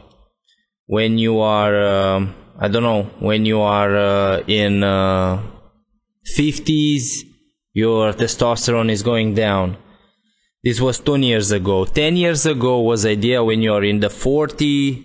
[0.87, 2.27] when you are, uh,
[2.59, 7.29] I don't know, when you are uh, in 50s, uh,
[7.73, 9.77] your testosterone is going down.
[10.63, 11.85] This was 20 years ago.
[11.85, 15.05] 10 years ago was idea when you are in the 40,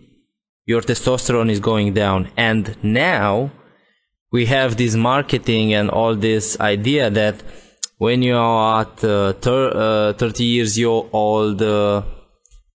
[0.65, 2.29] your testosterone is going down.
[2.37, 3.51] And now,
[4.31, 7.41] we have this marketing and all this idea that
[7.97, 11.61] when you are at uh, thir- uh, 30 years old,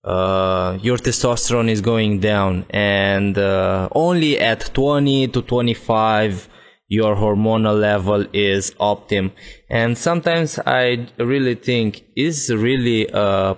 [0.05, 0.33] uh,
[0.73, 6.49] uh, your testosterone is going down, and uh, only at 20 to 25,
[6.87, 9.31] your hormonal level is optim.
[9.69, 13.57] And sometimes I really think is really a,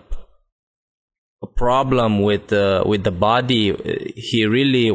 [1.44, 3.64] a problem with uh, with the body.
[4.16, 4.90] He really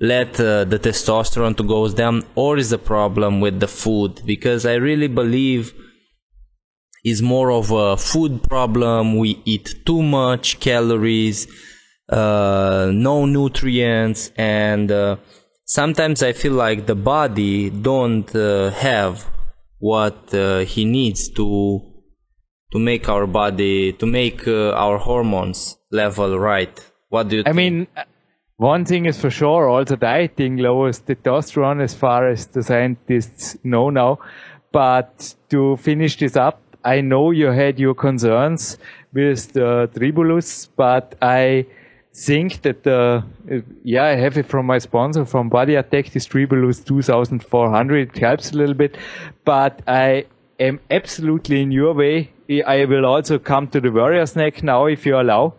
[0.00, 4.66] let uh, the testosterone to goes down or is the problem with the food because
[4.66, 5.72] i really believe
[7.04, 11.46] is more of a food problem we eat too much calories
[12.08, 15.16] uh, no nutrients and uh,
[15.64, 19.26] sometimes i feel like the body don't uh, have
[19.78, 21.80] what uh, he needs to
[22.70, 27.44] to make our body to make uh, our hormones level right what do you i
[27.46, 27.56] think?
[27.56, 27.86] mean
[28.62, 33.90] one thing is for sure, also dieting lowers testosterone as far as the scientists know
[33.90, 34.20] now.
[34.70, 38.78] But to finish this up, I know you had your concerns
[39.12, 41.66] with the tribulus, but I
[42.14, 43.24] think that the,
[43.84, 48.08] yeah, I have it from my sponsor from Body Attack, this tribulus 2400.
[48.08, 48.96] It helps a little bit,
[49.44, 50.26] but I
[50.58, 52.30] am absolutely in your way.
[52.66, 55.54] I will also come to the warrior snack now if you allow.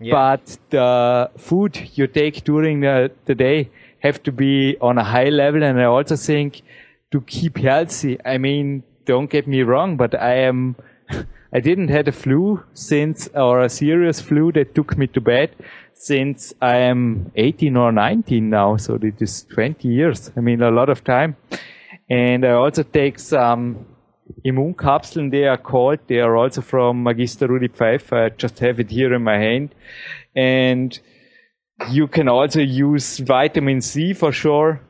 [0.00, 0.12] Yeah.
[0.12, 5.28] But the food you take during the, the day have to be on a high
[5.28, 5.62] level.
[5.62, 6.62] And I also think
[7.10, 10.76] to keep healthy, I mean, don't get me wrong, but I am,
[11.52, 15.56] I didn't had a flu since, or a serious flu that took me to bed
[15.94, 18.76] since I am 18 or 19 now.
[18.76, 20.30] So it is 20 years.
[20.36, 21.36] I mean, a lot of time.
[22.08, 23.86] And I also take some
[24.44, 26.00] Immunkapseln, they are called.
[26.06, 28.24] They are also from Magister Rudi Pfeiffer.
[28.24, 29.74] I just have it here in my hand.
[30.36, 30.98] And
[31.90, 34.80] you can also use vitamin C for sure.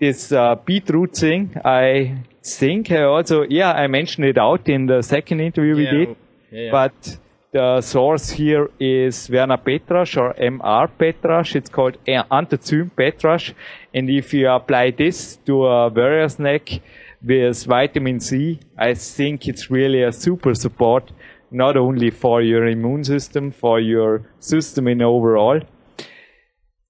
[0.00, 5.02] This uh, beetroot thing, I think I also, yeah, I mentioned it out in the
[5.02, 6.16] second interview we did.
[6.50, 6.70] Yeah.
[6.70, 7.18] But
[7.52, 11.56] the source here is Werner Petrasch or MR Petrasch.
[11.56, 13.54] It's called Antozym Petrasch.
[13.92, 16.80] And if you apply this to a warrior snack,
[17.22, 21.10] with vitamin C, I think it's really a super support,
[21.50, 25.60] not only for your immune system, for your system in overall.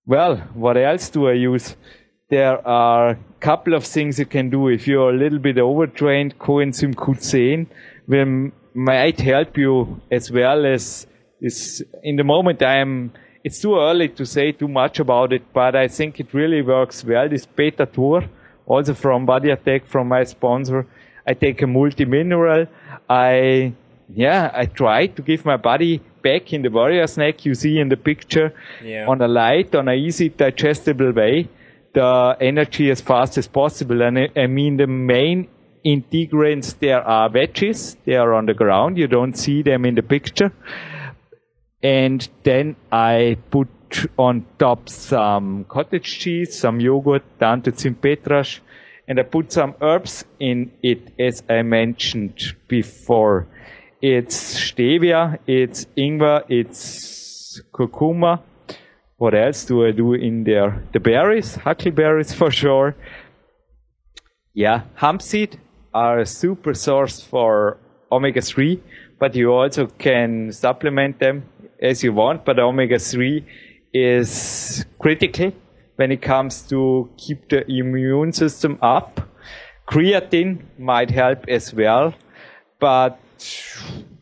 [0.06, 1.76] Well, what else do I use?
[2.30, 4.68] There are a couple of things you can do.
[4.68, 7.66] If you're a little bit overtrained, coenzyme Q10
[8.06, 11.06] will, might help you as well as
[11.40, 13.12] is in the moment I am
[13.44, 17.04] it's too early to say too much about it, but I think it really works
[17.04, 17.28] well.
[17.28, 18.24] This beta tour
[18.66, 20.86] also from Body Attack, from my sponsor.
[21.26, 22.66] I take a multi-mineral.
[23.08, 23.72] I,
[24.14, 27.88] yeah, I try to give my body back in the warrior snack you see in
[27.88, 28.52] the picture
[28.84, 29.06] yeah.
[29.06, 31.48] on a light, on an easy digestible way,
[31.98, 34.02] the energy as fast as possible.
[34.02, 35.48] And I, mean, the main
[35.84, 37.96] integrants there are veggies.
[38.04, 38.96] They are on the ground.
[38.96, 40.52] You don't see them in the picture.
[41.82, 43.68] And then I put
[44.16, 47.72] on top some cottage cheese, some yogurt, down to
[49.08, 53.48] and I put some herbs in it, as I mentioned before.
[54.00, 54.36] It's
[54.70, 58.42] stevia, it's ingwer, it's curcuma.
[59.18, 60.84] What else do I do in there?
[60.92, 62.94] The berries, huckleberries for sure.
[64.54, 65.58] Yeah, hemp seed
[65.92, 67.78] are a super source for
[68.12, 68.80] omega 3,
[69.18, 71.42] but you also can supplement them
[71.82, 73.44] as you want, but omega 3
[73.92, 75.52] is critical
[75.96, 79.20] when it comes to keep the immune system up.
[79.88, 82.14] Creatine might help as well,
[82.78, 83.18] but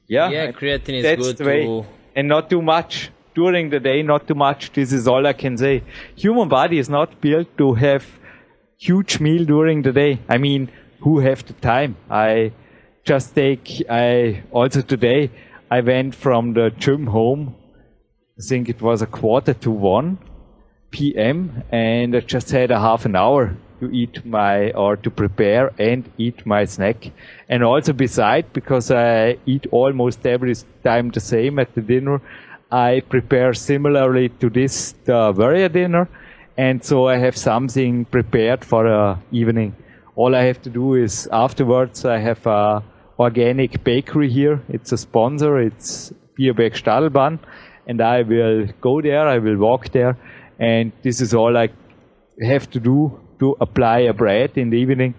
[0.07, 1.85] yeah, yeah, creatine is good to...
[2.15, 4.73] and not too much during the day, not too much.
[4.73, 5.75] This is all I can say.
[6.17, 8.05] Human body is not built to have
[8.89, 10.19] huge meal during the day.
[10.29, 10.71] I mean,
[11.05, 11.97] who have the time?
[12.11, 12.53] I
[13.05, 13.85] just take.
[13.89, 15.31] I also today
[15.71, 17.55] I went from the gym home
[18.39, 20.19] I think it was a quarter to one.
[20.91, 21.63] p.m.
[21.73, 26.05] and I just had a half an hour to eat my or to prepare and
[26.19, 27.13] eat my snack.
[27.49, 32.21] And also beside, because I eat almost every time the same at the dinner,
[32.71, 36.09] I prepare similarly to this uh, the warrior dinner,
[36.57, 39.77] and so I have something prepared for the evening.
[40.17, 42.83] All I have to do is afterwards I have a
[43.19, 44.63] organic bakery here.
[44.69, 45.61] It's a sponsor.
[45.61, 47.39] It's Bierberg Stadelbahn,
[47.87, 49.29] and I will go there.
[49.29, 50.19] I will walk there,
[50.59, 51.69] and this is all I
[52.43, 55.15] have to do to apply a bread in the evening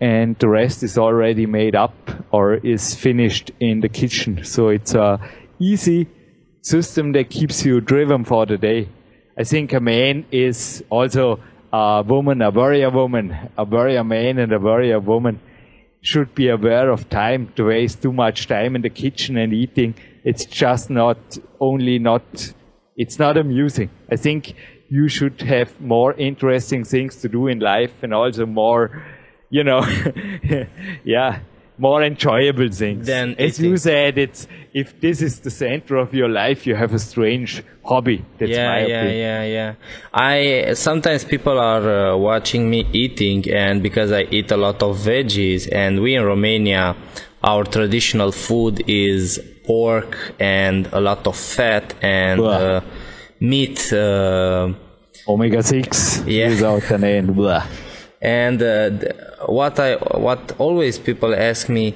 [0.00, 1.94] and the rest is already made up
[2.30, 4.44] or is finished in the kitchen.
[4.44, 5.20] So it's a
[5.58, 6.08] easy
[6.62, 8.88] system that keeps you driven for the day.
[9.38, 11.40] I think a man is also
[11.72, 15.40] a woman, a warrior woman, a warrior man and a warrior woman
[16.02, 19.94] should be aware of time to waste too much time in the kitchen and eating.
[20.24, 22.54] It's just not only not,
[22.96, 23.90] it's not amusing.
[24.10, 24.54] I think
[24.88, 29.04] you should have more interesting things to do in life and also more,
[29.50, 29.80] you know,
[31.04, 31.40] yeah,
[31.80, 33.06] more enjoyable things.
[33.06, 36.92] Then as you said, it's if this is the center of your life, you have
[36.94, 38.18] a strange hobby.
[38.38, 39.18] That's yeah, my yeah, opinion.
[39.18, 39.74] yeah, yeah.
[40.12, 44.92] I sometimes people are uh, watching me eating, and because I eat a lot of
[44.98, 46.94] veggies, and we in Romania,
[47.42, 52.80] our traditional food is pork and a lot of fat and uh,
[53.40, 53.92] meat.
[53.92, 54.72] Uh,
[55.28, 56.48] Omega six Yeah.
[56.48, 57.36] without an end.
[57.36, 57.64] Blah.
[58.20, 58.90] And uh,
[59.46, 61.94] what I what always people ask me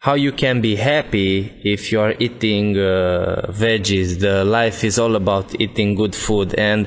[0.00, 4.20] how you can be happy if you are eating uh, veggies.
[4.20, 6.54] The life is all about eating good food.
[6.54, 6.86] And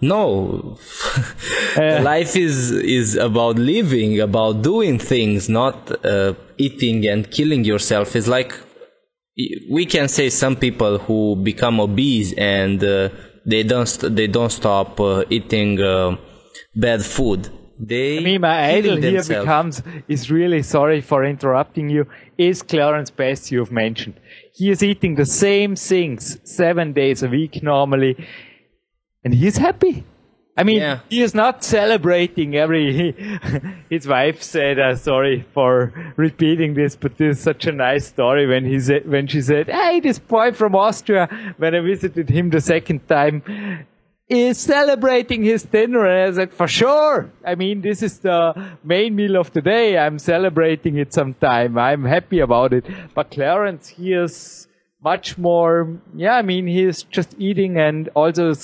[0.00, 0.78] no
[1.76, 2.02] Eh.
[2.02, 8.14] life is is about living about doing things not uh, eating and killing yourself.
[8.16, 8.52] It's like
[9.70, 13.08] we can say some people who become obese and uh,
[13.46, 16.16] they don't st- they don't stop uh, eating uh,
[16.74, 17.48] bad food
[17.78, 22.06] they I mean, my idol here becomes is really sorry for interrupting you.
[22.38, 24.14] Is Clarence Bass you've mentioned?
[24.54, 28.16] He is eating the same things seven days a week normally,
[29.24, 30.04] and he is happy.
[30.54, 30.98] I mean, Yeah.
[31.08, 33.12] he is not celebrating every.
[33.90, 38.46] his wife said, uh, "Sorry for repeating this, but this is such a nice story."
[38.46, 42.50] When he said, when she said, "Hey, this boy from Austria," when I visited him
[42.50, 43.42] the second time,
[44.28, 46.06] is celebrating his dinner.
[46.06, 47.32] And I said, for sure.
[47.44, 49.98] I mean, this is the main meal of the day.
[49.98, 51.76] I'm celebrating it sometime.
[51.76, 52.86] I'm happy about it.
[53.14, 54.68] But Clarence, he is
[55.02, 58.54] much more, yeah, I mean, he is just eating and also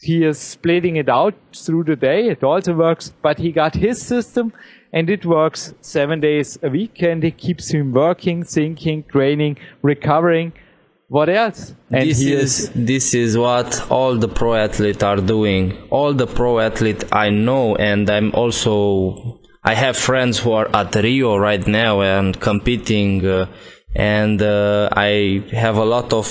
[0.00, 2.28] he is splitting it out through the day.
[2.28, 4.52] It also works, but he got his system
[4.92, 10.52] and it works seven days a week and it keeps him working, thinking, training, recovering.
[11.08, 11.74] What else?
[11.90, 16.58] And this is this is what all the pro athletes are doing all the pro
[16.58, 22.00] athlete i know and i'm also i have friends who are at rio right now
[22.00, 23.46] and competing uh,
[23.94, 26.26] and uh, i have a lot of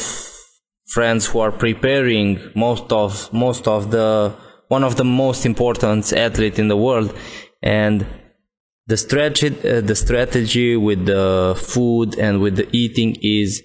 [0.87, 4.33] friends who are preparing most of most of the
[4.67, 7.15] one of the most important athlete in the world
[7.61, 8.05] and
[8.87, 13.63] the strategy uh, the strategy with the food and with the eating is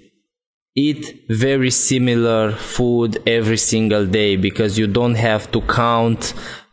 [0.84, 1.02] eat
[1.46, 6.22] very similar food every single day because you don't have to count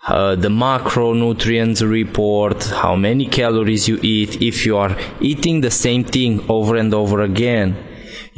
[0.08, 4.96] uh, the macronutrients report how many calories you eat if you are
[5.32, 7.70] eating the same thing over and over again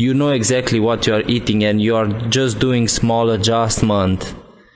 [0.06, 2.08] you know exactly what you are eating and you are
[2.38, 4.20] just doing small adjustment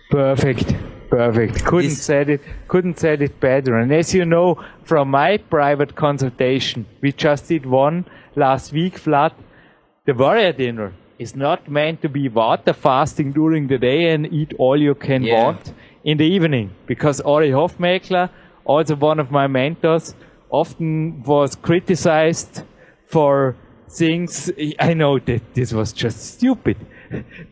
[0.10, 0.76] Perfect.
[1.10, 1.64] Perfect.
[1.66, 3.78] Couldn't This- said it couldn't said it better.
[3.82, 4.48] And as you know
[4.84, 9.34] from my private consultation, we just did one last week flat.
[10.04, 14.52] The warrior dinner is not meant to be water fasting during the day and eat
[14.58, 15.44] all you can Yeah.
[15.44, 15.74] want
[16.04, 16.72] in the evening.
[16.88, 18.30] Because Ori Hofmekler,
[18.66, 20.16] also one of my mentors,
[20.50, 22.64] often was criticized
[23.06, 23.56] for
[23.90, 24.52] things.
[24.80, 26.78] I know that this was just stupid.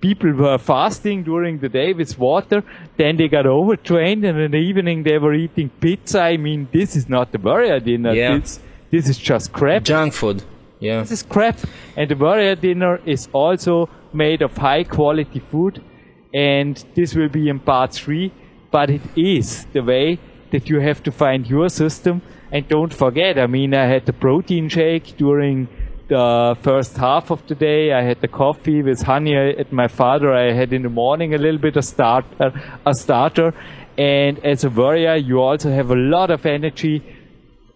[0.01, 2.63] People were fasting during the day with water,
[2.97, 6.21] then they got overtrained, and in the evening they were eating pizza.
[6.21, 8.13] I mean, this is not the warrior dinner.
[8.13, 8.39] Yeah.
[8.39, 9.83] This, this is just crap.
[9.83, 10.41] junk food
[10.79, 11.59] yeah This is crap.
[11.95, 15.81] And the warrior dinner is also made of high quality food.
[16.33, 18.31] And this will be in part three.
[18.71, 20.19] But it is the way
[20.51, 22.21] that you have to find your system.
[22.51, 25.67] And don't forget, I mean, I had the protein shake during
[26.07, 27.93] the first half of the day.
[27.93, 30.33] I had the coffee with honey at my father.
[30.33, 32.51] I had in the morning a little bit of starter, uh,
[32.85, 33.53] a starter.
[33.97, 37.03] And as a warrior, you also have a lot of energy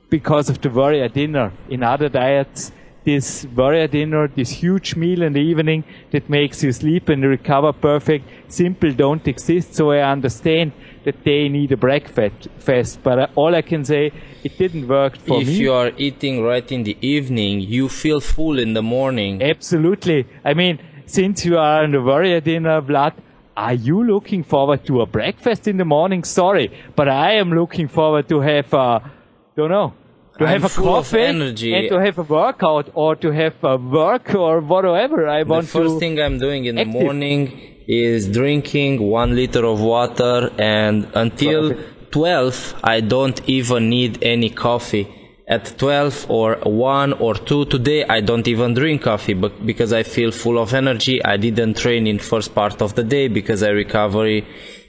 [0.10, 1.52] because of the warrior dinner.
[1.70, 2.72] In other diets,
[3.04, 7.74] this warrior dinner, this huge meal in the evening that makes you sleep and recover
[7.74, 9.76] perfect, simple don't exist.
[9.76, 10.72] So I understand
[11.04, 12.48] that they need a breakfast.
[12.60, 13.00] Fest.
[13.04, 14.12] But uh, all I can say,
[14.44, 15.54] it didn't work for if me.
[15.54, 19.42] If you are eating right in the evening, you feel full in the morning.
[19.44, 20.26] Absolutely.
[20.46, 23.14] I mean, since you are in the warrior dinner, Vlad,
[23.56, 26.24] are you looking forward to a breakfast in the morning?
[26.24, 29.12] Sorry, but I am looking forward to have a,
[29.56, 29.94] don't know,
[30.38, 31.74] to I'm have a coffee energy.
[31.74, 35.74] and to have a workout or to have a work or whatever I want to.
[35.74, 36.94] The first thing I'm doing in active.
[36.94, 37.42] the morning
[37.88, 41.76] is drinking one liter of water and until
[42.12, 45.08] 12 I don't even need any coffee.
[45.46, 50.04] At 12 or 1 or 2 today I don't even drink coffee but because I
[50.04, 51.24] feel full of energy.
[51.24, 54.48] I didn't train in first part of the day because I recovery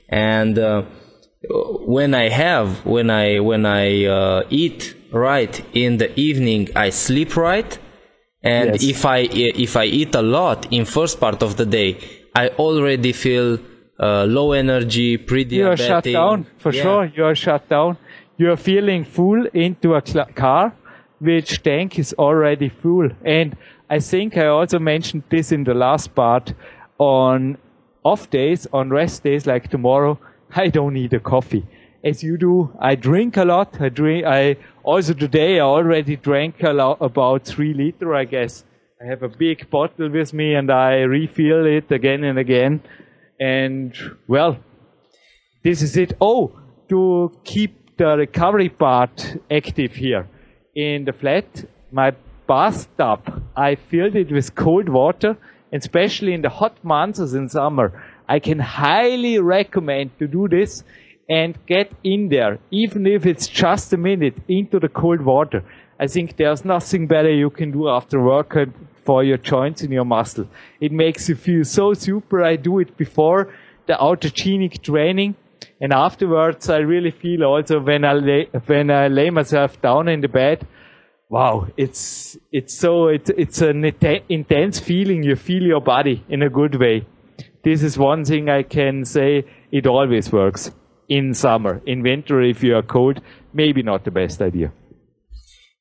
[0.09, 0.83] and uh,
[1.51, 7.37] when I have when I when I uh, eat right in the evening I sleep
[7.37, 7.79] right
[8.43, 8.83] and Yes.
[8.83, 9.19] if I
[9.67, 11.99] if I eat a lot in first part of the day
[12.35, 13.59] I already feel
[14.01, 16.83] uh, low energy pre-diabetic you are shut down for Yeah.
[16.83, 17.05] sure.
[17.17, 17.97] You are shut down.
[18.39, 20.03] You are feeling full into a
[20.35, 20.73] car,
[21.21, 23.09] which tank is already full.
[23.25, 23.57] And
[23.89, 26.53] I think I also mentioned this in the last part.
[26.99, 27.57] On
[28.03, 30.19] off days, on rest days like tomorrow,
[30.57, 31.65] I don't need a coffee.
[32.05, 33.81] As you do, I drink a lot.
[33.81, 34.27] I drink.
[34.27, 38.63] I also today I already drank a lot, about three liter, I guess.
[39.03, 42.83] I have a big bottle with me and I refill it again and again.
[43.41, 43.97] And
[44.29, 44.59] well,
[45.63, 46.13] this is it.
[46.21, 46.53] Oh,
[46.91, 50.29] to keep the recovery part active here
[50.75, 52.13] in the flat, my
[52.47, 55.39] bathtub, I filled it with cold water,
[55.73, 58.05] especially in the hot months in summer.
[58.29, 60.85] I can highly recommend to do this
[61.29, 65.65] and get in there, even if it's just a minute, into the cold water.
[65.99, 68.69] I think there's nothing better you can do after workout
[69.05, 70.49] for your joints and your muscle.
[70.81, 72.43] It makes you feel so super.
[72.43, 73.55] I do it before
[73.87, 75.37] the autogenic training.
[75.81, 80.21] And afterwards, I really feel also when I lay, when I lay myself down in
[80.21, 80.67] the bed,
[81.29, 83.85] wow, it's, it's so, it's, it's an
[84.29, 85.23] intense feeling.
[85.23, 87.07] You feel your body in a good way.
[87.63, 89.45] This is one thing I can say.
[89.71, 90.71] It always works
[91.09, 91.81] in summer.
[91.87, 93.21] In winter, if you are cold,
[93.53, 94.73] maybe not the best idea.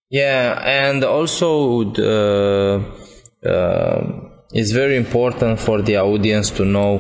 [0.10, 2.86] Yeah, and also the,
[3.46, 7.00] uh, it's very important for the audience to know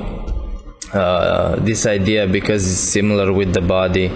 [0.93, 4.11] uh, this idea because it's similar with the body.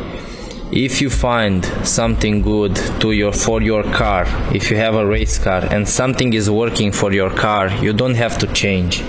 [0.72, 5.38] If you find something good to your for your car, if you have a race
[5.38, 9.04] car and something is working for your car, you don't have to change.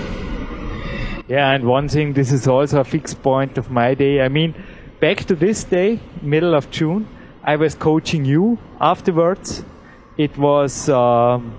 [1.27, 4.21] Yeah, and one thing, this is also a fixed point of my day.
[4.21, 4.55] I mean,
[4.99, 7.07] back to this day, middle of June,
[7.43, 9.63] I was coaching you afterwards.
[10.17, 11.53] It was, um,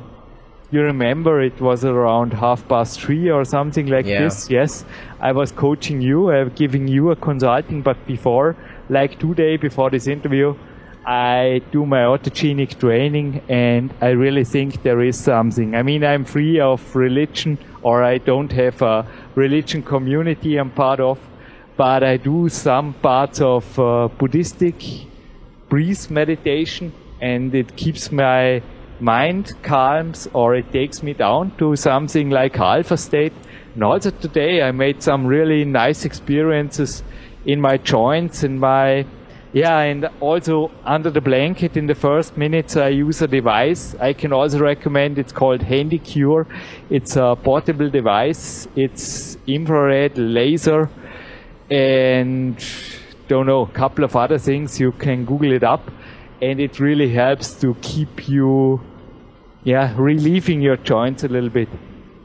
[0.71, 4.25] you remember, it was around half past three or something like Yeah.
[4.25, 4.51] this.
[4.51, 4.85] Yes,
[5.21, 8.57] I was coaching you, uh, giving you a consulting, but before,
[8.89, 10.55] like two days before this interview,
[11.07, 15.75] I do my autogenic training and I really think there is something.
[15.75, 21.01] I mean, I'm free of religion or I don't have a religion community I'm part
[21.01, 21.19] of,
[21.81, 24.75] but I do some parts of uh, Buddhistic
[25.71, 28.61] breeze meditation and it keeps my
[29.01, 33.33] mind calms or it takes me down to something like alpha state.
[33.73, 37.03] And also today I made some really nice experiences
[37.47, 39.07] in my joints and my
[39.55, 43.97] yeah, and also under the blanket in the first minutes I use a device.
[43.99, 46.47] I can also recommend it's called Handy Cure.
[46.91, 48.69] It's a portable device.
[48.77, 50.91] It's infrared laser
[51.71, 52.57] and
[53.29, 54.81] don't know, a couple of other things.
[54.81, 55.91] You can Google it up
[56.43, 58.81] and it really helps to keep you
[59.63, 61.69] yeah, relieving your joints a little bit.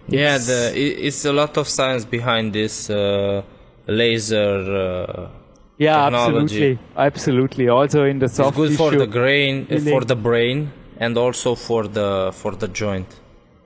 [0.07, 3.41] Yeah, It's- the, it's a lot of science behind this uh,
[3.87, 4.59] laser.
[4.75, 5.29] Uh,
[5.77, 6.31] Yeah, technology.
[6.31, 6.79] absolutely.
[6.95, 7.67] Absolutely.
[7.69, 10.71] Also in the it's soft good for the grain, uh, for the brain,
[11.03, 13.07] and also for the for the joint.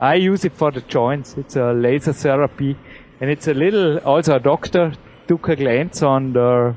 [0.01, 1.35] I use it for the joints.
[1.37, 2.75] It's a laser therapy,
[3.21, 3.99] and it's a little.
[3.99, 4.93] Also, a doctor
[5.29, 6.75] took a glance on the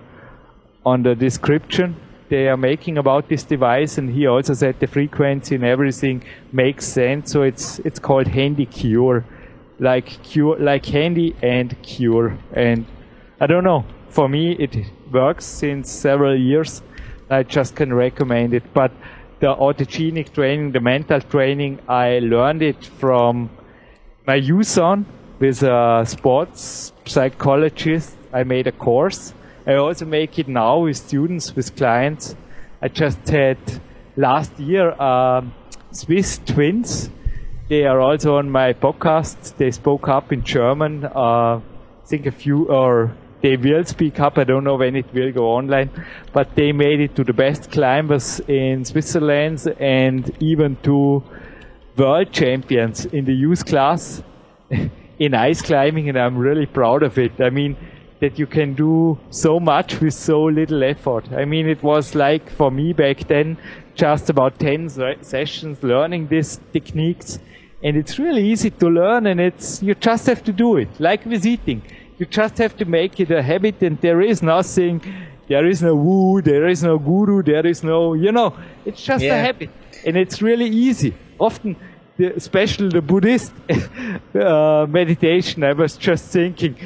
[0.85, 1.97] on the description
[2.33, 6.87] they are making about this device, and he also said the frequency and everything makes
[6.87, 7.31] sense.
[7.31, 9.23] So it's it's called Handy Cure,
[9.79, 12.39] like cure, like handy and cure.
[12.55, 12.87] And
[13.39, 13.85] I don't know.
[14.09, 14.75] For me, it
[15.11, 16.83] works since several years.
[17.29, 18.93] I just can recommend it, but
[19.41, 23.51] the autogenic training, the mental training, I learned it from
[24.27, 25.05] my youth on
[25.39, 28.17] with a sports psychologist.
[28.33, 29.35] I made a course.
[29.67, 32.35] I also make it now with students, with clients.
[32.81, 33.59] I just had
[34.17, 35.55] last year um,
[35.93, 37.11] Swiss twins
[37.73, 39.57] they are also on my podcast.
[39.57, 41.07] They spoke up in German.
[41.07, 41.61] Uh, I
[42.05, 44.37] think a few, or they will speak up.
[44.37, 45.89] I don't know when it will go online,
[46.35, 51.23] but they made it to the best climbers in Switzerland and even to
[51.97, 54.23] world champions in the youth class
[55.19, 57.41] in ice climbing, and I'm really proud of it.
[57.41, 57.79] I mean,
[58.23, 61.25] that you can do so much with so little effort.
[61.33, 63.59] I mean, it was like for me back then,
[63.97, 64.91] just about 10
[65.23, 67.41] sessions learning these techniques.
[67.83, 70.89] And it's really easy to learn and it's, you just have to do it.
[71.01, 71.83] Like with eating.
[72.19, 75.03] You just have to make it a habit and there is nothing,
[75.49, 79.25] there is no woo, there is no guru, there is no, you know, it's just
[79.25, 79.35] yeah.
[79.35, 79.71] a habit.
[80.07, 81.13] And it's really easy.
[81.41, 81.75] Often,
[82.19, 83.53] the, especially the Buddhist
[84.37, 86.77] uh, meditation, I was just thinking,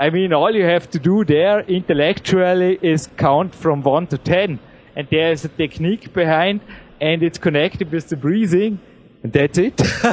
[0.00, 4.58] I mean, all you have to do there intellectually is count from 1 to 10.
[4.96, 6.62] And there's a technique behind,
[7.02, 8.80] and it's connected with the breathing.
[9.22, 9.78] And that's it.
[10.04, 10.12] uh,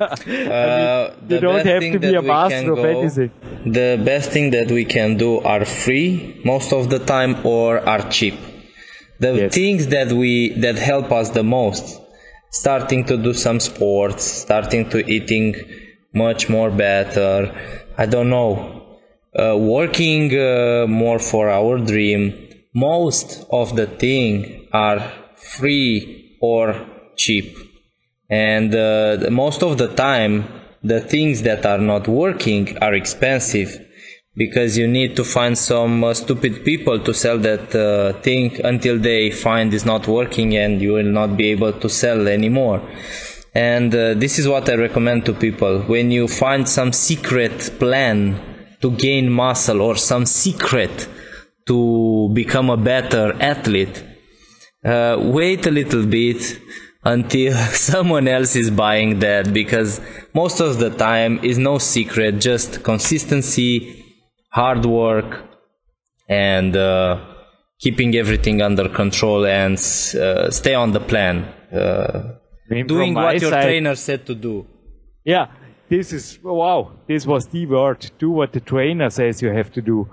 [0.00, 3.30] I mean, you don't have to be a master of anything.
[3.66, 8.08] The best thing that we can do are free most of the time or are
[8.08, 8.38] cheap.
[9.20, 9.54] The yes.
[9.54, 12.00] things that we that help us the most,
[12.50, 15.56] starting to do some sports, starting to eating
[16.14, 17.52] much more better.
[17.98, 18.77] I don't know,
[19.38, 22.34] uh, working uh, more for our dream.
[22.74, 25.00] Most of the thing are
[25.36, 26.86] free or
[27.16, 27.56] cheap.
[28.28, 30.46] And uh, most of the time
[30.82, 33.84] the things that are not working are expensive
[34.36, 38.96] because you need to find some uh, stupid people to sell that uh, thing until
[38.98, 42.80] they find it's not working and you will not be able to sell anymore.
[43.54, 45.80] And uh, this is what i recommend to people.
[45.82, 48.47] When you find some secret plan
[48.80, 51.08] to gain muscle or some secret
[51.66, 54.04] to become a better athlete,
[54.84, 56.58] uh, wait a little bit
[57.04, 60.00] until someone else is buying that because
[60.34, 64.04] most of the time is no secret, just consistency,
[64.50, 65.44] hard work,
[66.28, 67.18] and uh,
[67.78, 71.44] keeping everything under control and uh, stay on the plan.
[71.72, 72.34] Uh,
[72.86, 74.66] doing what your side, trainer said to do.
[75.24, 75.46] Yeah,
[75.88, 78.10] this is wow this was the word.
[78.18, 80.08] Do what the trainer says you have to do.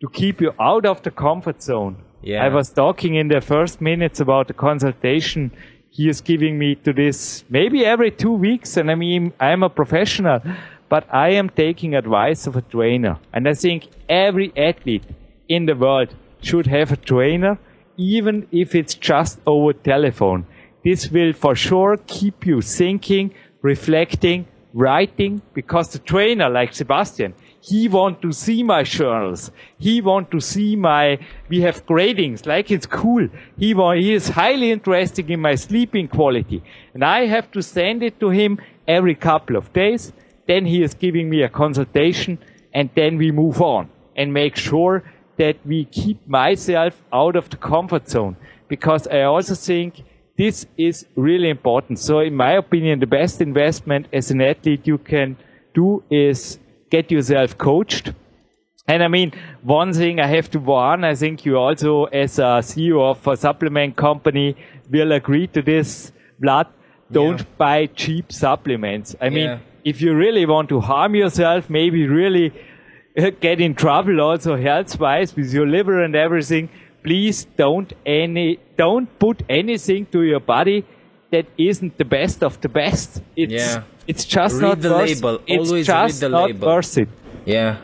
[0.00, 1.96] To keep you out of the comfort zone.
[2.22, 2.42] Yeah.
[2.42, 5.50] i was talking in the first minutes about the consultation
[5.90, 9.68] he is giving me to this maybe every two weeks and i mean i'm a
[9.68, 10.40] professional
[10.88, 13.18] but i am taking advice of a trainer.
[13.34, 15.04] And i think every athlete
[15.48, 17.58] in the world should have a trainer
[17.96, 20.46] even if it's just over telephone.
[20.84, 27.88] This will for sure keep you thinking reflecting writing because the trainer like Sebastian, he
[27.88, 29.50] want to see my journals.
[29.78, 31.18] He want to see my,
[31.48, 33.28] we have gradings like in school.
[33.56, 36.62] He want, he is highly interested in my sleeping quality
[36.92, 40.12] and I have to send it to him every couple of days.
[40.46, 42.38] Then he is giving me a consultation
[42.74, 45.04] and then we move on and make sure
[45.36, 48.36] that we keep myself out of the comfort zone
[48.68, 50.02] because I also think
[50.36, 51.98] this is really important.
[51.98, 55.36] So in my opinion, the best investment as an athlete you can
[55.74, 56.58] do is
[56.90, 58.12] get yourself coached.
[58.86, 59.32] And I mean,
[59.62, 63.36] one thing I have to warn, I think you also as a CEO of a
[63.36, 64.56] supplement company
[64.90, 66.12] will agree to this,
[66.42, 66.66] Vlad.
[67.10, 67.46] Don't yeah.
[67.58, 69.14] buy cheap supplements.
[69.20, 69.58] I mean, yeah.
[69.84, 72.52] if you really want to harm yourself, maybe really
[73.16, 76.68] uh, get in trouble also health wise with your liver and everything,
[77.04, 80.84] please don't any don't put anything to your body
[81.30, 83.22] that isn't the best of the best.
[83.36, 83.82] It's yeah.
[84.06, 85.34] it's just read not the worth, label.
[85.46, 86.68] It's Always just read the not label.
[86.68, 87.08] worth it.
[87.44, 87.76] Yeah.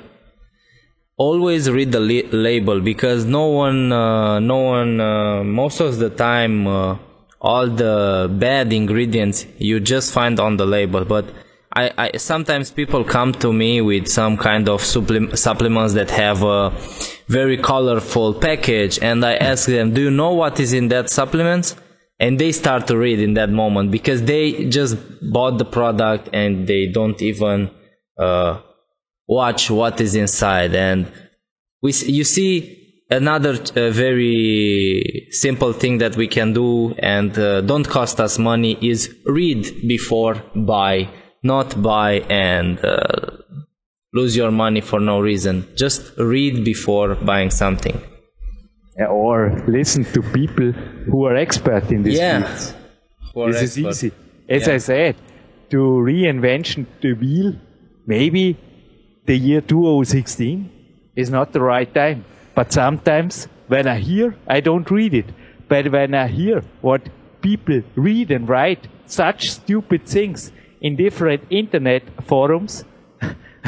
[1.16, 6.08] Always read the li- label because no one, uh, no one, uh, most of the
[6.08, 6.96] time, uh,
[7.42, 11.04] all the bad ingredients you just find on the label.
[11.04, 11.26] But
[11.72, 16.42] I, I sometimes people come to me with some kind of supplement, supplements that have
[16.42, 16.70] a
[17.28, 21.76] very colorful package and I ask them, do you know what is in that supplement?
[22.18, 24.96] And they start to read in that moment because they just
[25.32, 27.70] bought the product and they don't even
[28.18, 28.60] uh,
[29.26, 30.74] watch what is inside.
[30.74, 31.10] And
[31.80, 37.88] we, you see another uh, very simple thing that we can do and uh, don't
[37.88, 41.08] cost us money is read before buy,
[41.42, 43.38] not buy and uh,
[44.12, 45.66] lose your money for no reason.
[45.76, 48.00] Just read before buying something.
[49.08, 52.42] Or listen to people who are expert in this yeah.
[52.42, 53.52] field.
[53.52, 53.62] This expert.
[53.62, 54.12] is easy.
[54.48, 54.74] As yeah.
[54.74, 55.16] I said,
[55.70, 57.54] to reinvention the wheel,
[58.06, 58.58] maybe
[59.24, 60.70] the year 2016
[61.16, 62.24] is not the right time.
[62.54, 65.26] But sometimes when I hear, I don't read it.
[65.68, 67.08] But when I hear what
[67.40, 72.84] people read and write such stupid things, in different internet forums.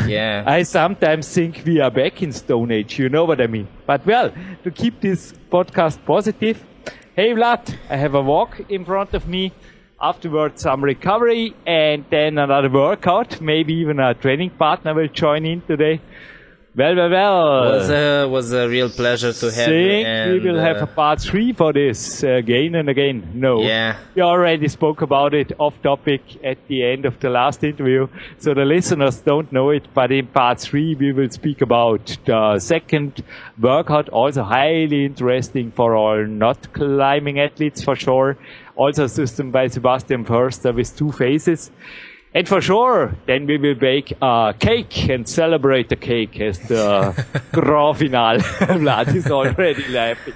[0.07, 0.45] Yeah.
[0.47, 3.69] I sometimes think we are back in Stone Age, you know what I mean.
[3.87, 4.33] But well,
[4.65, 6.65] to keep this podcast positive,
[7.15, 9.53] hey Vlad, I have a walk in front of me,
[10.01, 15.61] afterwards some recovery, and then another workout, maybe even a training partner will join in
[15.63, 16.01] today.
[16.75, 17.65] Well, well, well.
[17.65, 19.89] was a was a real pleasure to have you.
[19.89, 23.31] think we and, will have uh, a part three for this again and again.
[23.35, 23.61] No.
[23.61, 23.99] Yeah.
[24.15, 28.09] We already spoke about it off topic at the end of the last interview,
[28.39, 32.59] so the listeners don't know it, but in part three we will speak about the
[32.59, 33.23] second
[33.61, 38.39] workout, also highly interesting for all not climbing athletes for sure.
[38.77, 41.71] Also a system by Sebastian Förster with two phases.
[42.35, 47.13] And for sure, then we will bake a cake and celebrate the cake as the
[47.53, 48.39] grand finale.
[48.81, 50.33] Vlad is already laughing.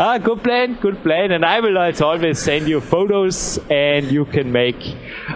[0.00, 1.30] Ah, good plan, good plan.
[1.30, 4.82] And I will as always send you photos and you can make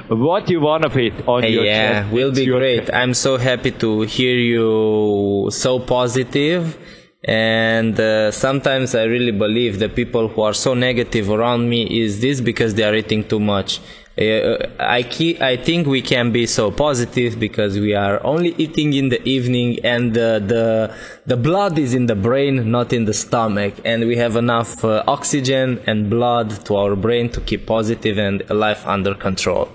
[0.08, 2.12] what you want of it on your yeah, chat.
[2.12, 2.92] will be your- great.
[2.92, 6.76] I'm so happy to hear you so positive.
[7.24, 12.20] And uh, sometimes I really believe the people who are so negative around me is
[12.20, 13.78] this because they are eating too much.
[14.18, 15.00] Uh, I
[15.40, 19.78] I think we can be so positive because we are only eating in the evening
[19.84, 20.94] and uh, the
[21.24, 25.02] the blood is in the brain, not in the stomach, and we have enough uh,
[25.06, 29.68] oxygen and blood to our brain to keep positive and life under control.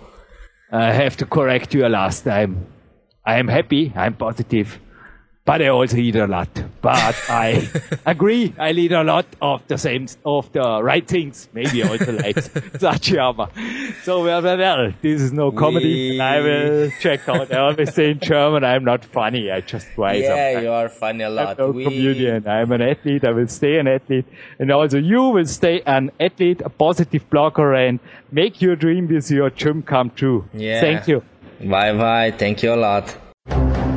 [0.72, 2.68] I have to correct you last time.
[3.26, 4.80] I am happy, I'm positive,
[5.48, 6.50] but I also eat a lot.
[6.82, 7.68] But I
[8.06, 11.50] agree, I eat a lot of the same, of the right things.
[11.54, 12.36] Maybe also like
[12.84, 13.50] Sachi Amma.
[14.04, 16.22] So well, well, well, this is no comedy.
[16.22, 17.52] I will check out.
[17.52, 19.50] I always say in German, I'm not funny.
[19.50, 20.64] I just try Yeah, sometimes.
[20.66, 21.58] you are funny a I'm lot.
[21.58, 22.48] no We- comedian.
[22.48, 23.24] I'm an athlete.
[23.26, 24.26] I will stay an athlete.
[24.60, 28.00] And also you will stay an athlete, a positive blogger and
[28.32, 30.46] make your dream with your gym come true.
[30.54, 30.82] Yeah.
[30.82, 31.24] Thank you.
[31.62, 32.32] Bye bye.
[32.32, 33.97] Thank you a lot.